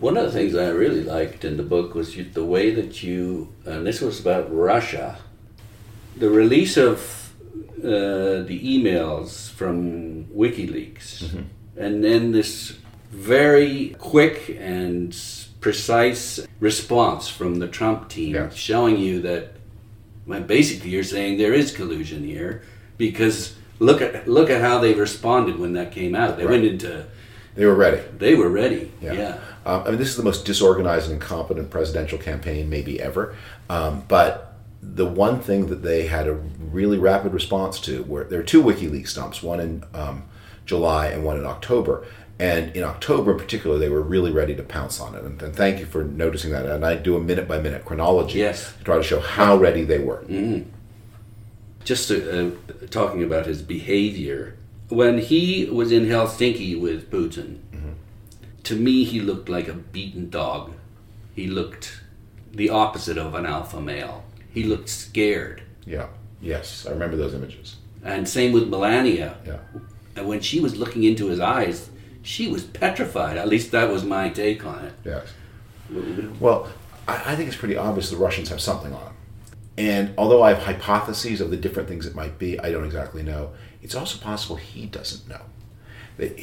[0.00, 3.02] One of the things I really liked in the book was you, the way that
[3.02, 5.18] you, and this was about Russia,
[6.16, 7.32] the release of
[7.78, 11.44] uh, the emails from WikiLeaks,
[11.76, 12.76] and then this
[13.10, 15.16] very quick and
[15.60, 18.48] precise response from the Trump team Yeah.
[18.50, 19.52] showing you that
[20.26, 22.62] Well, basically, you're saying there is collusion here
[22.96, 26.36] because look at look at how they responded when that came out.
[26.36, 26.52] They Right.
[26.52, 27.04] went into
[27.56, 28.00] They were ready.
[28.18, 28.92] they were ready.
[29.00, 29.12] Yeah.
[29.12, 29.36] Yeah.
[29.66, 33.34] Um, I mean, this is the most disorganized and incompetent presidential campaign maybe ever.
[33.70, 34.52] Um, but
[34.82, 38.62] the one thing that they had a really rapid response to were there are two
[38.62, 40.24] WikiLeaks dumps, one in um,
[40.66, 42.04] July and one in October.
[42.38, 45.22] And in October, in particular, they were really ready to pounce on it.
[45.22, 46.66] And, and thank you for noticing that.
[46.66, 48.74] And I do a minute by minute chronology Yes.
[48.76, 50.24] to try to show how ready they were.
[51.84, 52.50] Just uh,
[52.90, 54.56] talking about his behavior
[54.88, 57.58] when he was in Helsinki with Putin.
[58.64, 60.72] To me, he looked like a beaten dog.
[61.34, 62.00] He looked
[62.50, 64.24] the opposite of an alpha male.
[64.50, 65.62] He looked scared.
[65.84, 66.06] Yeah.
[66.40, 67.76] Yes, I remember those images.
[68.02, 69.36] And same with Melania.
[69.46, 69.58] Yeah.
[70.16, 71.90] And when she was looking into his eyes,
[72.22, 73.36] she was petrified.
[73.36, 74.92] At least that was my take on it.
[75.04, 75.26] Yes.
[76.40, 76.68] Well,
[77.06, 79.14] I, I think it's pretty obvious the Russians have something on them.
[79.76, 83.22] And although I have hypotheses of the different things it might be, I don't exactly
[83.22, 83.52] know.
[83.82, 85.42] It's also possible he doesn't know.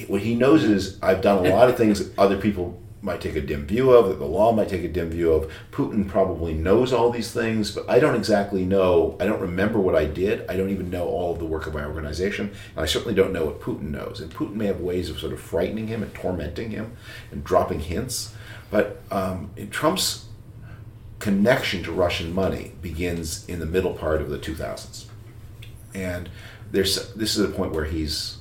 [0.07, 3.35] What he knows is I've done a lot of things that other people might take
[3.35, 5.51] a dim view of, that the law might take a dim view of.
[5.71, 9.17] Putin probably knows all these things, but I don't exactly know.
[9.19, 10.47] I don't remember what I did.
[10.49, 12.51] I don't even know all of the work of my organization.
[12.75, 14.19] And I certainly don't know what Putin knows.
[14.21, 16.95] And Putin may have ways of sort of frightening him and tormenting him
[17.31, 18.35] and dropping hints.
[18.69, 20.25] But um, in Trump's
[21.21, 25.05] connection to Russian money begins in the middle part of the 2000s.
[25.93, 26.29] And
[26.71, 28.39] there's this is a point where he's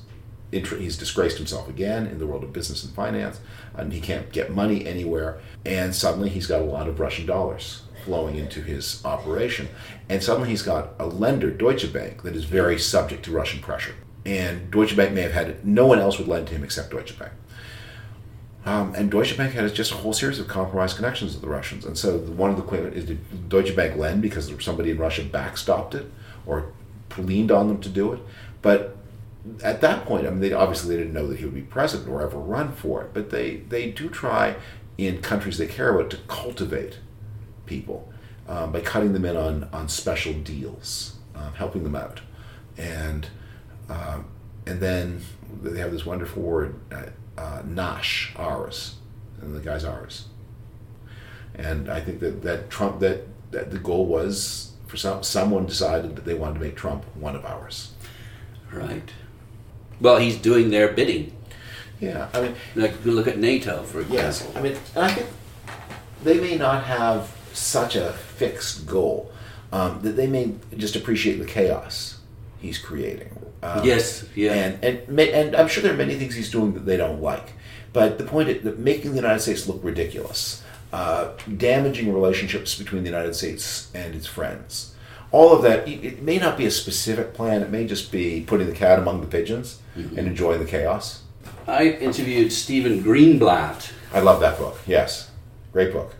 [0.51, 3.39] he's disgraced himself again in the world of business and finance,
[3.75, 5.39] and he can't get money anywhere.
[5.65, 9.69] And suddenly he's got a lot of Russian dollars flowing into his operation,
[10.09, 13.93] and suddenly he's got a lender, Deutsche Bank, that is very subject to Russian pressure.
[14.25, 17.17] And Deutsche Bank may have had no one else would lend to him except Deutsche
[17.17, 17.31] Bank.
[18.65, 21.85] Um, and Deutsche Bank had just a whole series of compromised connections with the Russians.
[21.85, 24.97] And so the- one of the questions is did Deutsche Bank lend because somebody in
[24.97, 26.11] Russia backstopped it
[26.45, 26.65] or
[27.17, 28.19] leaned on them to do it?
[28.61, 28.95] But
[29.63, 32.07] at that point, I mean, they obviously they didn't know that he would be president
[32.09, 33.13] or ever run for it.
[33.13, 34.55] But they, they do try
[34.97, 36.99] in countries they care about to cultivate
[37.65, 38.11] people
[38.47, 42.21] um, by cutting them in on, on special deals, um, helping them out.
[42.77, 43.27] And
[43.89, 44.25] um,
[44.67, 45.21] and then
[45.63, 47.03] they have this wonderful word, uh,
[47.37, 48.95] uh, Nash, ours,
[49.41, 50.25] and the guy's ours.
[51.55, 56.15] And I think that, that Trump, that, that the goal was for some, someone decided
[56.15, 57.91] that they wanted to make Trump one of ours.
[58.71, 59.11] Right.
[59.99, 61.35] Well, he's doing their bidding.
[61.99, 64.15] Yeah, I mean, Like, you look at NATO, for example.
[64.15, 65.27] Yes, I mean, and I think
[66.23, 69.31] they may not have such a fixed goal.
[69.73, 72.19] Um, that they may just appreciate the chaos
[72.59, 73.29] he's creating.
[73.63, 74.53] Um, Yes, yeah.
[74.53, 77.53] and and and I'm sure there are many things he's doing that they don't like.
[77.93, 83.03] But the point is that making the United States look ridiculous, uh, damaging relationships between
[83.03, 84.95] the United States and its friends,
[85.31, 85.87] all of that.
[85.87, 87.61] It, it may not be a specific plan.
[87.61, 91.21] It may just be putting the cat among the pigeons and enjoying the chaos.
[91.67, 94.79] I interviewed Stephen Greenblatt, I love that book.
[94.87, 95.29] Yes,
[95.73, 96.15] great book.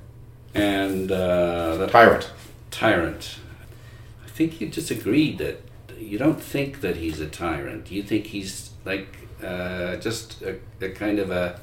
[0.53, 2.29] and uh, the Tyrant.
[2.69, 3.37] tyrant.
[4.25, 5.61] I think you disagreed that
[6.01, 7.91] you don't think that he's a tyrant.
[7.91, 9.07] You think he's like
[9.43, 11.59] uh, just a, a kind of a,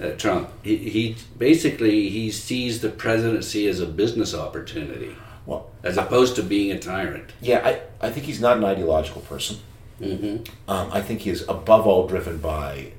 [0.00, 0.50] a Trump.
[0.62, 5.14] He, he basically he sees the presidency as a business opportunity
[5.46, 7.32] Well, as opposed to being a tyrant.
[7.40, 9.56] yeah, I, I think he's not an ideological person.
[9.98, 10.36] hmm
[10.68, 12.92] Um, I think he is above all driven by.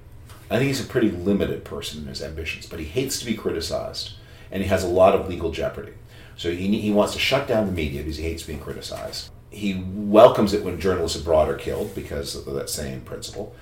[0.52, 3.36] I think he's a pretty limited person in his ambitions, but he hates to be
[3.36, 4.14] criticized,
[4.52, 5.94] and he has a lot of legal jeopardy.
[6.38, 9.30] So he, he wants to shut down the media because he hates being criticized.
[9.52, 13.56] He welcomes it when journalists abroad are killed because of that same principle,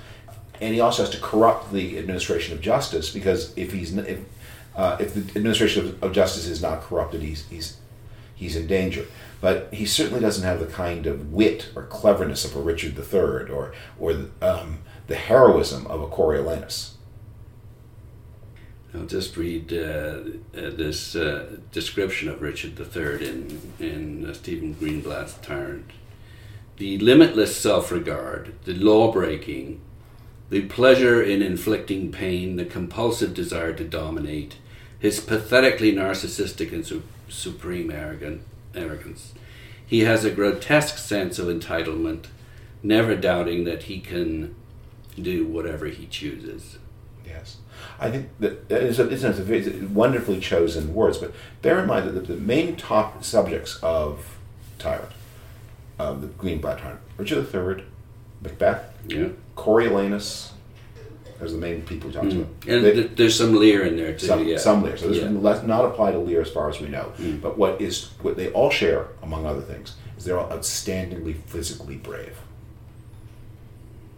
[0.59, 4.19] and he also has to corrupt the administration of justice because if he's if
[4.75, 7.77] uh, if the administration of, of justice is not corrupted, he's he's
[8.35, 9.05] he's in danger.
[9.39, 13.49] But he certainly doesn't have the kind of wit or cleverness of a Richard III
[13.49, 16.96] or or the, um, the heroism of a Coriolanus.
[18.97, 20.21] I'll just read uh, uh,
[20.53, 25.91] this uh, description of Richard III in, in uh, Stephen Greenblatt's Tyrant.
[26.77, 29.81] The limitless self regard, the law breaking,
[30.49, 34.57] the pleasure in inflicting pain, the compulsive desire to dominate,
[34.97, 38.41] his pathetically narcissistic and su- supreme arrogant,
[38.73, 39.33] arrogance.
[39.85, 42.25] He has a grotesque sense of entitlement,
[42.81, 44.55] never doubting that he can
[45.21, 46.77] do whatever he chooses.
[47.99, 51.17] I think that is a, it's a very wonderfully chosen words.
[51.17, 54.37] But bear in mind that the, the main top subjects of
[54.77, 55.11] Tyrant,
[55.97, 57.83] of the Greenblatt Tyrant, Richard III,
[58.41, 59.29] Macbeth, Yeah.
[59.55, 60.51] Coriolanus,
[61.39, 62.41] Those are the main people he talks mm.
[62.41, 62.49] about.
[62.67, 64.27] And They- th- there's some Lear in there too.
[64.27, 64.57] some, yeah.
[64.57, 64.97] some Lear.
[64.97, 65.29] So this Yeah.
[65.65, 67.11] not apply to Lear as far as we know.
[67.17, 67.41] Mm.
[67.41, 71.95] But what is what they all share, among other things, is they're all outstandingly physically
[71.95, 72.37] brave.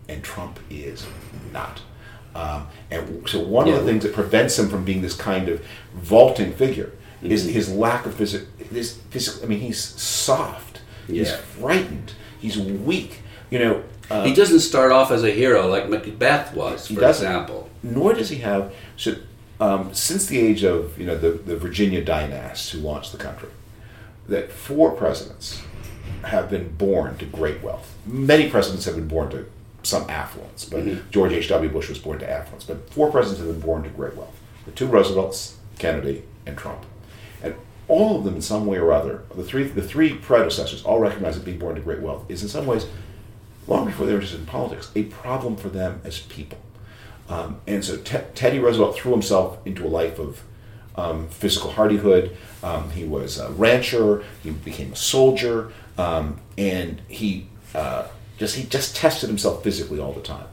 [0.09, 1.05] And Trump is
[1.53, 1.81] not.
[2.35, 5.65] Um, and so one of the things that prevents him from being this kind of
[5.93, 7.53] vaulting figure is Mm-hmm.
[7.53, 8.47] his lack of physical.
[8.71, 9.43] This physical.
[9.43, 10.81] I mean, he's soft.
[11.07, 12.13] He's frightened.
[12.39, 13.21] He's weak.
[13.49, 13.83] You know.
[14.11, 17.69] Uh, He doesn't start off as a hero like Macbeth was, for example.
[17.83, 19.15] nor does he have so
[19.59, 23.49] um, since the age of you know the, the Virginia dynasts who launched the country
[24.27, 25.61] that four presidents
[26.23, 27.95] have been born to great wealth.
[28.05, 29.45] Many presidents have been born to
[29.83, 31.69] some affluence, but George H.W.
[31.69, 32.65] Bush was born to affluence.
[32.65, 34.37] But four presidents have been born to great wealth.
[34.65, 36.85] The two Roosevelts, Kennedy, and Trump.
[37.41, 37.55] And
[37.87, 41.35] all of them in some way or other, the three the three predecessors all recognize
[41.35, 42.87] that being born to great wealth is in some ways,
[43.67, 46.59] long before they were interested in politics, a problem for them as people.
[47.29, 50.41] Um, and so Te- Teddy Roosevelt threw himself into a life of
[50.95, 52.35] um, physical hardihood.
[52.63, 54.23] Um, he was a rancher.
[54.43, 58.07] He became a soldier, um, and he uh,
[58.39, 60.47] just he just tested himself physically all the time.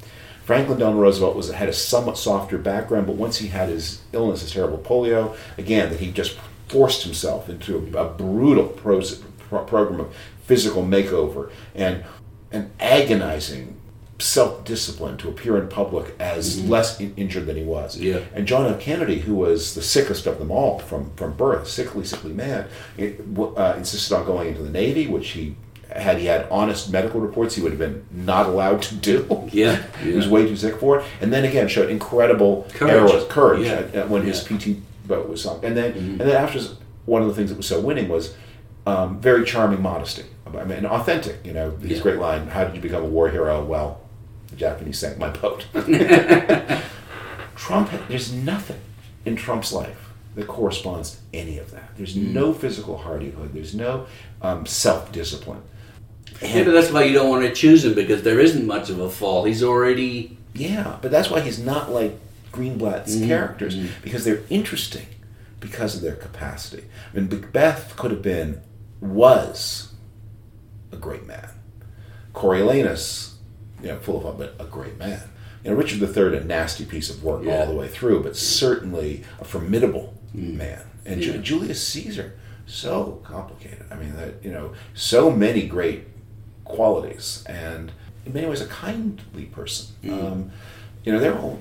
[0.45, 4.43] Franklin Delano Roosevelt was had a somewhat softer background, but once he had his illness,
[4.43, 9.65] his terrible polio, again that he just forced himself into a, a brutal pros, pro-
[9.65, 10.15] program of
[10.45, 12.05] physical makeover and
[12.53, 13.77] an agonizing
[14.19, 17.99] self-discipline to appear in public as less in- injured than he was.
[17.99, 18.21] Yeah.
[18.35, 18.81] And John F.
[18.81, 23.21] Kennedy, who was the sickest of them all from, from birth, sickly, sickly man, it,
[23.39, 25.57] uh, insisted on going into the Navy, which he
[25.99, 29.49] had he had honest medical reports, he would have been not allowed to do.
[29.53, 31.05] Yeah, he was way too sick for it.
[31.21, 33.29] And then again, showed incredible Courage.
[33.29, 33.73] courage Yeah.
[33.75, 34.77] at- at when his PT
[35.07, 35.65] boat was sunk.
[35.65, 36.61] And then, and then after,
[37.07, 38.35] one of the things that was so winning was
[38.87, 40.25] um, very charming modesty.
[40.47, 41.45] I mean, and authentic.
[41.45, 42.03] You know, his Yeah.
[42.03, 44.01] great line: "How did you become a war hero?" Well,
[44.51, 45.67] the Japanese sank my boat.
[47.57, 48.81] Trump, there's nothing
[49.25, 51.91] in Trump's life that corresponds to any of that.
[51.97, 53.55] There's no physical hardihood.
[53.55, 54.07] There's no
[54.43, 55.63] um, self-discipline.
[56.43, 58.99] Yeah, but that's why you don't want to choose him because there isn't much of
[59.01, 59.45] a fall.
[59.45, 62.19] He's already Yeah, but that's why he's not like
[62.53, 63.27] Greenblatt's Mm-hmm.
[63.29, 65.07] characters because they're interesting
[65.61, 66.85] because of their capacity.
[67.13, 68.61] I mean, Macbeth could have been,
[69.01, 69.93] was
[70.93, 71.49] a great man.
[72.35, 73.35] Coriolanus,
[73.83, 75.23] you know, full of but a great man.
[75.65, 77.61] You know, Richard III, a nasty piece of work Yeah.
[77.61, 80.81] all the way through, but certainly a formidable man.
[81.05, 81.27] And Mm.
[81.35, 81.37] Yeah.
[81.39, 82.35] Julius Caesar,
[82.67, 83.85] so complicated.
[83.91, 86.05] I mean, that you know, so many great
[86.69, 87.93] qualities, and
[88.25, 89.87] in many ways, a kindly person.
[90.11, 90.51] Um,
[91.05, 91.59] you know, they're all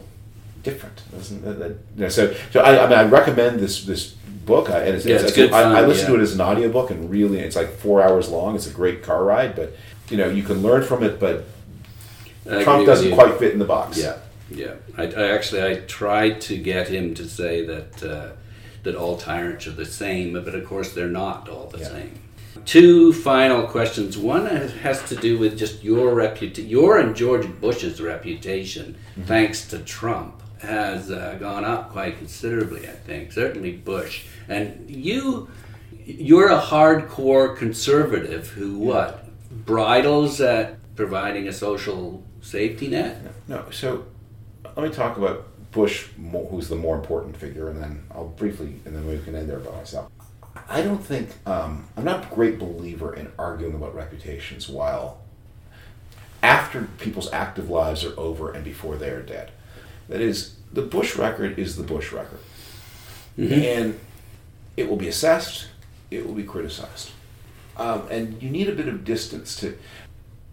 [0.63, 1.01] different.
[1.11, 4.69] That, that, you know, so so I, I mean, I recommend this this book.
[4.69, 6.15] I, and it's, Yeah, it's, it's good I, I fun, listened yeah.
[6.15, 8.55] to it as an audiobook, and really, it's like four hours long.
[8.55, 9.75] It's a great car ride, but
[10.09, 11.45] you know, you can learn from it, but
[12.49, 13.97] I Trump doesn't quite fit in the box.
[13.97, 14.17] Yeah,
[14.49, 14.75] yeah.
[14.97, 18.29] I, I actually I tried to get him to say that uh,
[18.83, 21.87] that all tyrants are the same, but of course they're not all the Yeah.
[21.89, 22.19] same.
[22.63, 24.17] Two final questions.
[24.17, 24.71] One has-
[25.09, 29.23] to do with just your reputation, your and George Bush's reputation, Mm-hmm.
[29.27, 32.87] thanks to Trump, has uh, gone up quite considerably.
[32.87, 35.47] I think certainly Bush and you.
[36.07, 39.25] You're a hardcore conservative who what
[39.65, 43.21] bridles at providing a social safety net.
[43.47, 44.05] No, so
[44.77, 46.05] let me talk about Bush,
[46.51, 49.59] who's the more important figure, and then I'll briefly, and then we can end there
[49.59, 50.11] by myself.
[50.67, 55.21] I don't think um, I'm not a great believer in arguing about reputations while
[56.41, 59.51] after people's active lives are over and before they are dead.
[60.09, 62.39] That is, the Bush record is the Bush record,
[63.37, 63.99] and
[64.77, 65.69] it will be assessed,
[66.11, 67.11] it will be criticized,
[67.77, 69.77] um, and you need a bit of distance to.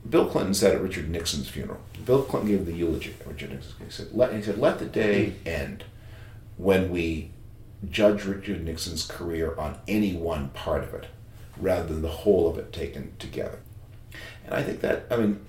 [0.08, 1.80] Bill Clinton said at Richard Nixon's funeral.
[2.04, 3.72] Bill Clinton gave the eulogy Richard Nixon.
[3.84, 5.84] He said, let, he said, let the day end
[6.56, 7.30] when we
[7.90, 11.06] judge Richard Nixon's career on any one part of it,
[11.56, 13.58] rather than the whole of it taken together.
[14.44, 15.40] And I think that, I mean,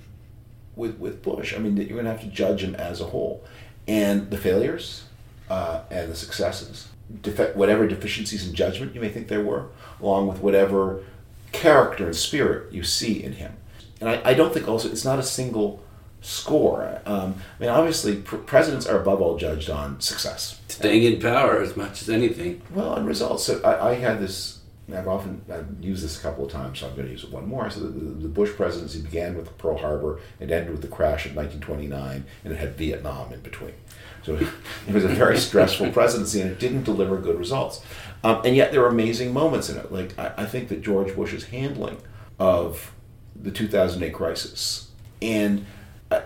[0.76, 3.06] with, with Bush, I mean, that you're going to have to judge him as a
[3.06, 3.44] whole.
[3.88, 5.04] And the failures
[5.50, 6.88] uh, and the successes,
[7.54, 9.68] whatever deficiencies in judgment you may think there were,
[10.02, 11.04] along with whatever
[11.52, 13.54] character and spirit you see in him.
[14.00, 15.84] And I, I don't think also it's not a single
[16.24, 17.02] score.
[17.06, 20.60] Um, I mean, obviously, pr- presidents are above all judged on success.
[20.68, 22.62] Staying in power as much as anything.
[22.72, 23.44] Well, on results.
[23.44, 24.62] So I, I had this.
[24.94, 27.32] I've often I've used this a couple of times, so I'm going to use it
[27.32, 27.70] one more.
[27.70, 31.36] So the, the, Bush presidency began with Pearl Harbor, it ended with the crash of
[31.38, 33.74] 1929, and it had Vietnam in between.
[34.24, 34.36] So
[34.88, 37.82] it was a very stressful presidency, and it didn't deliver good results.
[38.26, 39.92] Um, and yet there were amazing moments in it.
[39.92, 41.98] Like I, I think that George Bush's handling
[42.38, 42.94] of
[43.36, 45.66] the 2008 crisis and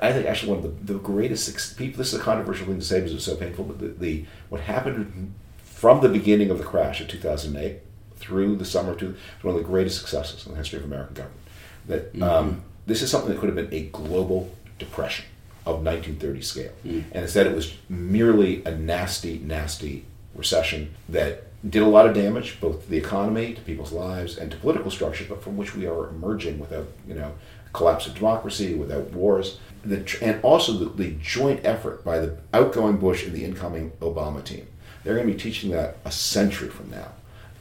[0.01, 1.97] I, think actually one of the, the greatest people.
[1.97, 3.65] This is a controversial thing to say because it's so painful.
[3.65, 5.33] But the, the what happened
[5.63, 7.79] from the beginning of the crash of 2008
[8.17, 11.41] through the summer to one of the greatest successes in the history of American government.
[11.87, 15.25] That um, this is something that could have been a global depression
[15.65, 16.71] of 1930 scale,
[17.11, 22.59] and instead it was merely a nasty, nasty recession that did a lot of damage
[22.61, 25.85] both to the economy, to people's lives, and to political structures, but from which we
[25.85, 27.33] are emerging without, you know,
[27.73, 29.59] collapse of democracy, without wars,
[29.89, 34.43] the, and also the, the joint effort by the outgoing Bush and the incoming Obama
[34.43, 34.67] team.
[35.03, 37.11] They're going to be teaching that a century from now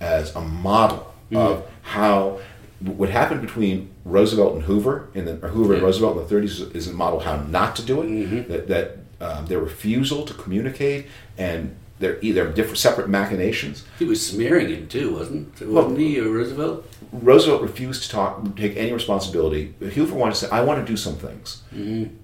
[0.01, 2.41] as a model of how
[2.81, 6.75] what happened between Roosevelt and Hoover, in the, or Hoover and Roosevelt in the 30s
[6.75, 8.49] is a model how not to do it.
[8.49, 11.07] That, that um, their refusal to communicate
[11.39, 13.85] and their either different separate machinations.
[13.99, 15.61] He was smearing him too, wasn't?
[15.61, 16.87] Well- Wasn't he, or Roosevelt?
[17.13, 19.75] Roosevelt refused to talk, take any responsibility.
[19.81, 21.63] Hoover wanted to say, "I want to do some things.
[21.75, 22.15] Mm-hmm.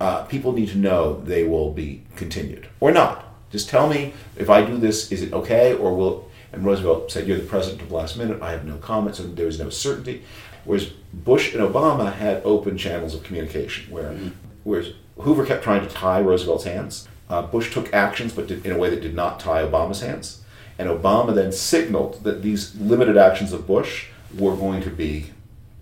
[0.00, 3.24] Uh, people need to know they will be continued or not.
[3.50, 7.26] Just tell me if I do this, is it okay, or will?" And Roosevelt said,
[7.26, 8.40] "You're the president of the last minute.
[8.40, 10.22] I have no comments, and there was no certainty."
[10.64, 14.28] Whereas Bush and Obama had open channels of communication, where mm-hmm.
[14.64, 17.08] whereas Hoover kept trying to tie Roosevelt's hands.
[17.28, 20.42] Uh, Bush took actions, but did, in a way that did not tie Obama's hands.
[20.78, 24.06] And Obama then signaled that these limited actions of Bush
[24.36, 25.32] were going to be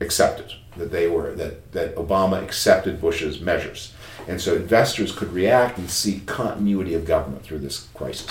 [0.00, 3.94] accepted, that they were that that Obama accepted Bush's measures,
[4.28, 8.30] and so investors could react and see continuity of government through this crisis,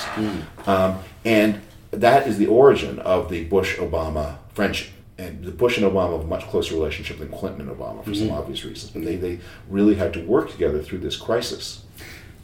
[0.68, 1.61] um, and
[1.91, 4.91] that is the origin of the Bush-Obama friendship.
[5.18, 8.13] And the Bush and Obama have a much closer relationship than Clinton and Obama for
[8.13, 9.39] some obvious reasons, but they, they
[9.70, 11.84] really had to work together through this crisis.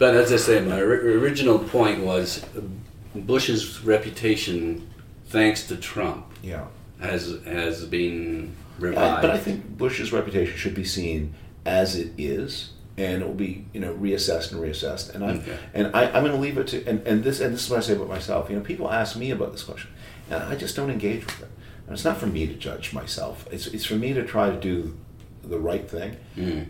[0.02, 2.44] But as I say, my original point was
[3.14, 4.90] Bush's reputation,
[5.28, 6.66] thanks to Trump, Yeah.
[7.00, 9.22] has has been revived.
[9.22, 11.36] but I think Bush's reputation should be seen
[11.68, 15.14] as it is, and it will be you know reassessed and reassessed.
[15.14, 15.58] And I Okay.
[15.76, 17.78] and I, I'm going to leave it to and, and this and this is what
[17.78, 18.50] I say about myself.
[18.50, 19.92] You know, people ask me about this question,
[20.32, 21.50] and I just don't engage with it.
[21.86, 23.48] And it's not for me to judge myself.
[23.52, 24.98] It's it's for me to try to do
[25.44, 26.18] the right thing.
[26.36, 26.66] Mm.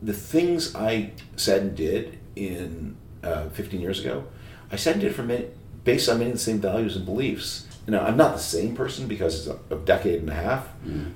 [0.00, 4.24] The things I said and did in uh, 15 years ago,
[4.70, 5.46] I said it many,
[5.84, 7.66] based on many of the same values and beliefs.
[7.86, 10.68] You know, I'm not the same person because it's a, a decade and a half,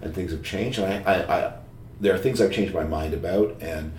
[0.03, 0.79] and things have changed.
[0.79, 1.53] And I, I, I,
[2.01, 3.93] there are things I've changed my mind about, and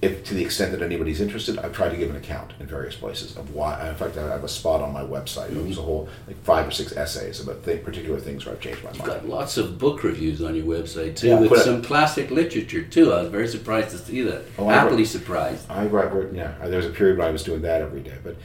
[0.00, 2.94] if to the extent that anybody's interested, I've tried to give an account in various
[2.94, 3.88] places of why.
[3.88, 5.50] In fact, I have a spot on my website.
[5.50, 8.60] It was a whole like five or six essays about th- particular things where I've
[8.60, 9.10] changed my You've mind.
[9.22, 13.12] got lots of book reviews on your website too, Yeah, with some classic literature too.
[13.12, 14.42] I was very surprised to see that.
[14.56, 15.68] Oh, Happily surprised.
[15.68, 16.54] I write, wrote- yeah.
[16.68, 18.36] There was a period when I was doing that every day, but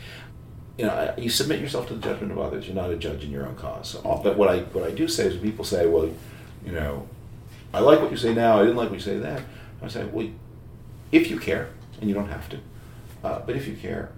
[0.80, 2.66] you know, I, you submit yourself to the judgment of others.
[2.66, 3.89] You're not a judge in your own cause.
[3.89, 6.10] So, uh, but what I what I do say is, when people say, "Well,
[6.66, 7.08] you know,
[7.72, 8.58] I like what you say now.
[8.60, 9.45] I didn't like what you say then."
[9.84, 10.30] I say, "Well,
[11.14, 11.66] if you care,
[11.99, 12.57] and you don't have to,
[13.24, 14.09] uh, but if you care,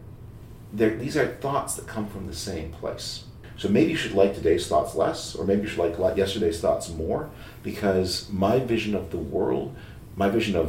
[0.74, 3.26] there, these are thoughts that come from the same place."
[3.58, 6.60] So maybe you should like today's thoughts less, or maybe you should like like yesterday's
[6.60, 7.30] thoughts more,
[7.64, 9.68] because my vision of the world,
[10.16, 10.68] my vision of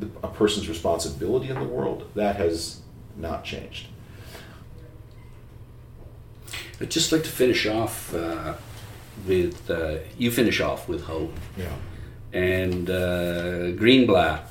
[0.00, 2.80] the, a person's responsibility in the world, that has
[3.16, 3.86] not changed.
[6.80, 8.54] I'd just like to finish off uh,
[9.26, 11.34] with uh, you finish off with hope.
[11.56, 11.74] Yeah.
[12.32, 14.42] and uh, Greenblatt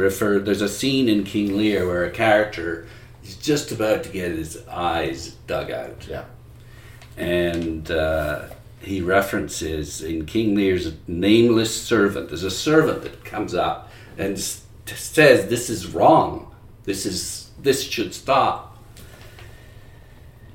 [0.00, 0.44] referred.
[0.44, 2.86] There's a scene in King Lear where a character
[3.22, 6.24] is just about to get his eyes dug out, Yeah.
[7.16, 8.46] and uh,
[8.80, 12.28] he references in King Lear's nameless servant.
[12.28, 16.50] There's a servant that comes up and s- says, "This is wrong.
[16.84, 18.78] This is this should stop."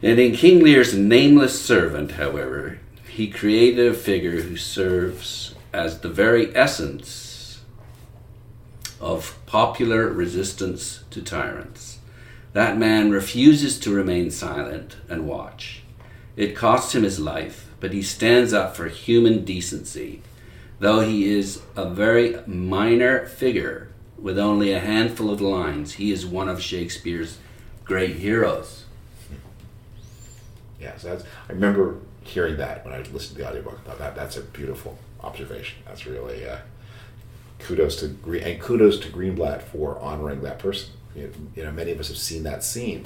[0.01, 6.09] And in King Lear's nameless servant, however, he created a figure who serves as the
[6.09, 7.07] very essence
[9.05, 11.99] of popular resistance to tyrants.
[12.53, 15.83] That man refuses to remain silent and watch.
[16.35, 20.23] It costs him his life, but he stands up for human decency,
[20.79, 25.93] though he is a very minor figure with only a handful of lines.
[25.93, 27.37] He is one of Shakespeare's
[27.83, 28.85] great heroes.
[30.81, 30.97] Yeah.
[30.97, 33.85] So that's, I remember hearing that when I listened to the audiobook.
[33.99, 35.77] That that's a beautiful observation.
[35.85, 36.57] That's really uh,
[37.59, 40.89] kudos to Green and kudos to Greenblatt for honoring that person.
[41.15, 41.31] You
[41.63, 43.03] know, many of us have seen that scene,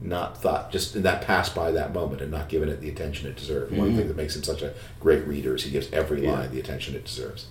[0.00, 3.28] not thought just in that passed by that moment and not given it the attention
[3.28, 3.72] it deserved.
[3.76, 6.22] One of the things that makes him such a great reader is he gives every
[6.24, 6.32] Yeah.
[6.32, 7.46] line the attention it deserves.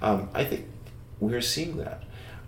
[0.00, 0.66] Um, I think
[1.20, 2.04] we're seeing that.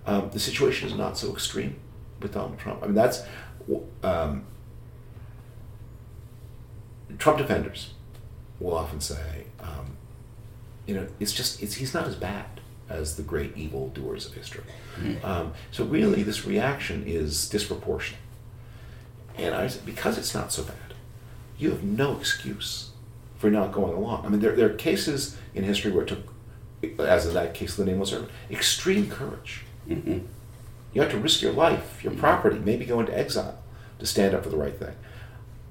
[0.07, 1.76] Um, the situation is not so extreme
[2.22, 2.82] with Donald Trump.
[2.82, 3.22] I mean, that's
[4.03, 4.45] um,
[7.18, 7.93] Trump defenders
[8.59, 9.97] will often say, um,
[10.87, 12.47] you know, it's just it's, he's not as bad
[12.89, 14.64] as the great evil doers of history.
[15.22, 18.20] Um, so really, this reaction is disproportionate.
[19.39, 20.95] And I, said, because it's not so bad,
[21.57, 22.91] you have no excuse
[23.39, 24.26] for not going along.
[24.26, 27.76] I mean, there, there are cases in history where it took, as in that case,
[27.76, 29.62] the nameless servant, extreme courage.
[29.89, 30.24] Mhm.
[30.93, 33.59] You have to risk your life, your property, maybe go into exile
[34.01, 34.97] to stand up for the right thing.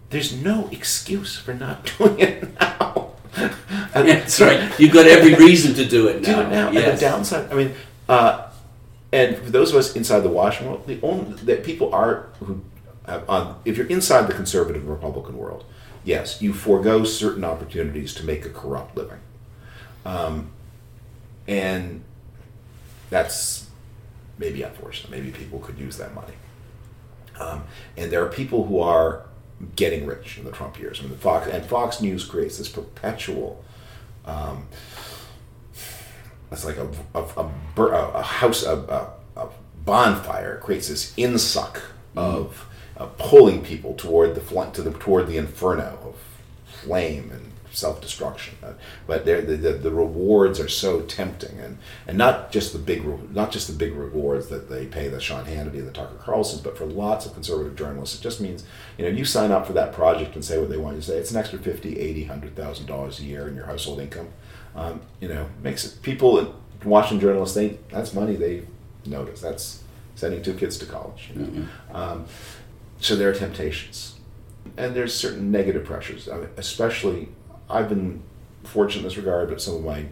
[0.10, 3.12] There's no excuse for not doing it now.
[3.36, 4.80] And- That's right.
[4.80, 6.36] You've got every reason to do it now.
[6.36, 6.68] do it now.
[6.68, 7.74] And the downside, I mean,
[8.08, 8.48] uh,
[9.12, 12.62] and for those of us inside the Washington world, the only that people are who,
[13.06, 15.66] have, on, if you're inside the conservative and Republican world,
[16.04, 19.20] yes, you forego certain opportunities to make a corrupt living,
[20.06, 20.52] um,
[21.48, 22.04] and
[23.10, 23.68] that's
[24.38, 25.10] maybe unfortunate.
[25.12, 26.34] Maybe people could use that money.
[27.40, 27.64] Um,
[27.98, 29.24] and there are people who are
[29.76, 30.99] getting rich in the Trump years.
[30.99, 33.64] I mean, Fox and Fox News creates this perpetual.
[34.26, 34.68] Um,
[36.51, 38.76] it's like a a, a, bur- a, a house a,
[39.36, 39.47] a, a
[39.86, 41.82] bonfire creates this insuck
[42.16, 42.66] of
[42.97, 46.16] uh, pulling people toward the fl- to the toward the inferno of
[46.82, 48.57] flame and self destruction.
[48.63, 48.74] Uh,
[49.07, 53.03] but the, the the rewards are so tempting, and and not just the big
[53.34, 56.61] not just the big rewards that they pay the Sean Hannity and the Tucker Carlsons,
[56.61, 58.63] but for lots of conservative journalists, it just means
[58.97, 61.07] you know you sign up for that project and say what they want you to
[61.07, 61.17] say.
[61.17, 64.30] It's an extra fifty, eighty, hundred thousand dollars a year in your household income.
[64.76, 68.63] Um, you know, makes it people Washington journalists think that's money they
[69.05, 69.41] notice.
[69.41, 69.84] That's
[70.15, 71.32] sending two kids to college.
[71.34, 71.67] You know?
[71.93, 72.26] um,
[72.99, 74.15] so there are temptations,
[74.78, 76.28] and there's certain negative pressures.
[76.57, 77.30] Especially,
[77.70, 78.24] I've been
[78.63, 80.05] fortunate in this regard, but some of my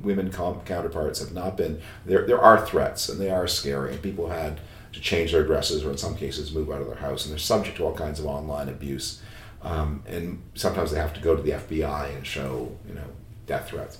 [0.00, 1.80] women counterparts have not been.
[2.04, 4.60] There, there are threats, and they are scary, and people had
[4.92, 7.38] to change their addresses, or in some cases, move out of their house, and they're
[7.38, 9.22] subject to all kinds of online abuse.
[9.62, 13.06] Um, and sometimes they have to go to the FBI and show, you know,
[13.46, 13.98] death threats.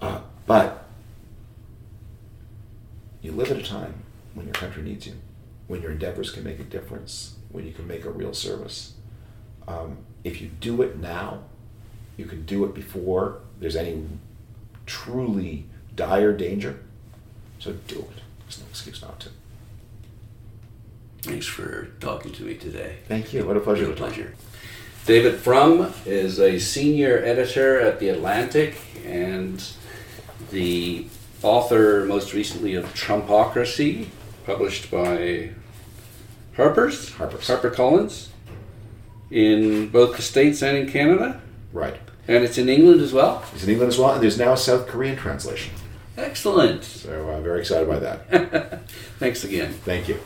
[0.00, 0.84] Uh, but
[3.22, 4.02] you live at a time
[4.34, 5.14] when your country needs you,
[5.66, 8.94] when your endeavors can make a difference, when you can make a real service.
[9.66, 11.42] Um, if you do it now,
[12.18, 14.04] you can do it before there's any
[14.84, 15.64] truly
[15.96, 16.80] dire danger.
[17.58, 18.22] So do it.
[18.40, 19.30] There's no excuse not to.
[21.22, 22.96] Thanks for talking to me today.
[23.08, 23.46] Thank you.
[23.46, 24.12] What a pleasure to talk.
[24.12, 24.34] pleasure.
[25.06, 29.64] David Frum is a senior editor at The Atlantic and
[30.50, 31.06] the
[31.42, 34.08] author, most recently, of Trumpocracy,
[34.44, 35.50] published by
[36.56, 37.48] Harper's, Harper's.
[37.48, 38.28] HarperCollins,
[39.30, 41.40] in both the States and in Canada.
[41.72, 41.98] Right.
[42.28, 43.42] And it's in England as well.
[43.54, 45.72] It's in England as well, and there's now a South Korean translation.
[46.18, 46.84] Excellent.
[46.84, 48.88] So I'm very excited by that.
[49.18, 49.72] Thanks again.
[49.72, 50.20] Thank you.